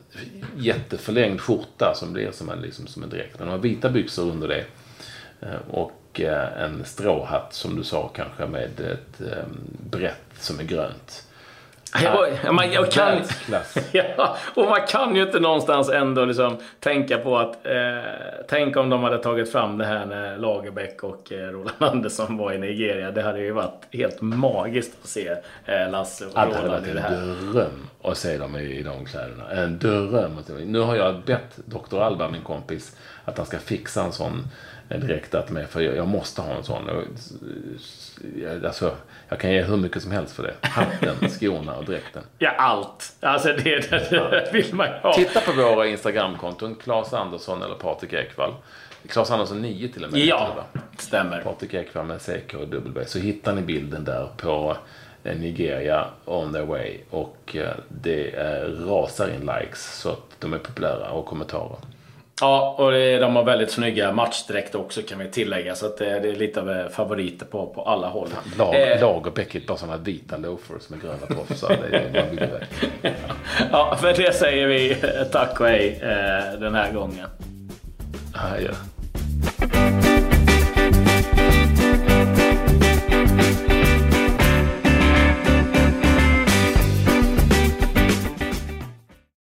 jätteförlängd 0.57 1.41
skjorta 1.41 1.95
som 1.95 2.13
blir 2.13 2.31
som 2.31 2.51
en, 2.51 2.61
liksom, 2.61 2.87
som 2.87 3.03
en 3.03 3.11
dräkt. 3.11 3.39
De 3.39 3.49
har 3.49 3.59
vita 3.59 3.91
byxor 3.91 4.31
under 4.31 4.49
det. 4.49 4.65
Eh, 5.41 5.69
och 5.71 6.21
eh, 6.21 6.63
en 6.63 6.85
stråhatt 6.85 7.55
som 7.55 7.77
du 7.77 7.85
sa 7.85 8.09
kanske 8.09 8.47
med 8.47 8.81
ett 8.81 9.21
eh, 9.21 9.45
brett 9.91 10.35
som 10.39 10.61
är 10.61 10.65
grönt. 10.65 11.27
Ja, 12.03 12.53
man, 12.53 12.73
jag 12.73 12.91
kan, 12.91 13.19
ja, 13.93 14.37
och 14.55 14.65
man 14.65 14.81
kan 14.89 15.17
ju 15.17 15.23
inte 15.23 15.41
någonstans 15.41 15.89
ändå 15.89 16.25
liksom 16.25 16.57
tänka 16.81 17.19
på 17.19 17.39
att 17.39 17.67
eh, 17.67 18.43
Tänk 18.49 18.77
om 18.77 18.91
de 18.91 19.03
hade 19.03 19.19
tagit 19.19 19.53
fram 19.53 19.79
det 19.79 19.85
här 19.85 20.07
när 20.07 20.37
Lagerbäck 20.39 21.03
och 21.03 21.33
eh, 21.33 21.37
Roland 21.37 21.77
Andersson 21.79 22.37
var 22.37 22.53
i 22.53 22.59
Nigeria. 22.59 23.11
Det 23.11 23.23
hade 23.23 23.41
ju 23.41 23.53
varit 23.53 23.87
helt 23.93 24.21
magiskt 24.21 24.93
att 25.03 25.09
se 25.09 25.29
eh, 25.67 25.91
Lasse 25.91 26.27
och 26.27 26.33
Roland 26.35 26.55
hade 26.55 26.69
varit 26.69 26.87
i 26.87 26.93
det 26.93 27.01
här. 27.01 27.13
en 27.13 27.53
dröm 27.53 27.89
att 28.03 28.17
se 28.19 28.39
dem 28.39 28.57
i, 28.57 28.79
i 28.79 28.83
de 28.83 29.05
kläderna. 29.05 29.51
En 29.51 29.79
dröm. 29.79 30.39
Nu 30.67 30.81
har 30.81 30.97
jag 30.97 31.21
bett 31.21 31.57
Dr. 31.65 32.01
Alba, 32.01 32.29
min 32.29 32.43
kompis, 32.43 32.97
att 33.25 33.37
han 33.37 33.47
ska 33.47 33.59
fixa 33.59 34.05
en 34.05 34.13
sån 34.13 34.49
direkt 35.01 35.51
med. 35.51 35.69
För 35.69 35.81
jag, 35.81 35.97
jag 35.97 36.09
måste 36.09 36.43
ha 36.43 36.55
en 36.55 36.65
sån. 36.65 36.89
Alltså, 38.65 38.97
jag 39.29 39.41
kan 39.41 39.53
ge 39.53 39.63
hur 39.63 39.77
mycket 39.77 40.03
som 40.03 40.13
helst 40.13 40.37
för 40.37 40.43
det. 40.43 40.55
Hatten, 40.69 41.29
skorna 41.31 41.77
och 41.77 41.85
dräkten. 41.85 42.23
Ja, 42.39 42.51
allt. 42.51 43.13
Alltså 43.21 43.49
det, 43.49 43.91
det, 43.91 44.11
det 44.11 44.51
vill 44.53 44.75
man 44.75 44.89
ha. 45.03 45.15
Titta 45.15 45.41
på 45.41 45.53
våra 45.53 45.87
Instagramkonton. 45.87 46.75
Claes 46.75 47.13
Andersson 47.13 47.63
eller 47.63 47.75
Patrik 47.75 48.13
Ekwall. 48.13 48.55
Claes 49.09 49.31
Andersson 49.31 49.63
9 49.63 49.89
till 49.89 50.05
och 50.05 50.13
med. 50.13 50.21
Ja, 50.21 50.67
jag. 50.73 50.83
stämmer. 51.01 51.41
Patrik 51.41 51.75
Ekwall 51.75 52.07
med 52.07 52.21
CK 52.21 52.55
och 52.55 52.69
W. 52.69 53.05
Så 53.07 53.19
hittar 53.19 53.53
ni 53.53 53.63
bilden 53.63 54.05
där 54.05 54.29
på 54.37 54.77
eh, 55.25 55.37
Nigeria 55.37 56.07
on 56.25 56.53
their 56.53 56.65
way. 56.65 56.99
Och 57.11 57.57
eh, 57.57 57.75
det 57.89 58.31
rasar 58.87 59.29
in 59.29 59.41
likes 59.41 60.01
så 60.01 60.11
att 60.11 60.37
de 60.39 60.53
är 60.53 60.59
populära 60.59 61.11
och 61.11 61.27
kommentarer. 61.27 61.79
Ja, 62.43 62.75
och 62.79 62.93
de 62.93 63.37
har 63.37 63.45
väldigt 63.45 63.71
snygga 63.71 64.13
matchdräkter 64.13 64.81
också 64.81 65.03
kan 65.03 65.19
vi 65.19 65.29
tillägga. 65.31 65.75
Så 65.75 65.87
att 65.87 65.99
det, 65.99 66.07
är 66.07 66.37
lite 66.37 66.61
av 66.61 66.71
eh, 66.71 66.89
favoriter 66.89 67.47
på, 67.47 67.67
på 67.67 67.83
alla 67.83 68.09
håll. 68.09 68.29
Lag, 68.59 68.75
Eh, 68.75 69.01
lag 69.01 69.27
och 69.27 69.33
Beckett 69.33 69.67
bara 69.67 69.79
sådana 69.79 69.97
vita 69.97 70.37
loafers 70.37 70.89
med 70.89 71.01
gröna 71.03 71.45
tofsar. 71.45 71.77
Ja, 73.73 73.97
för 74.01 74.13
det 74.13 74.35
säger 74.35 74.67
vi 74.67 74.97
tack 75.33 75.61
och 75.61 75.67
hej 75.67 76.01
eh, 76.03 76.61
den 76.61 76.75
här 76.75 76.93
gången. 76.93 77.27
Ja, 78.35 78.61
ja. 78.67 78.71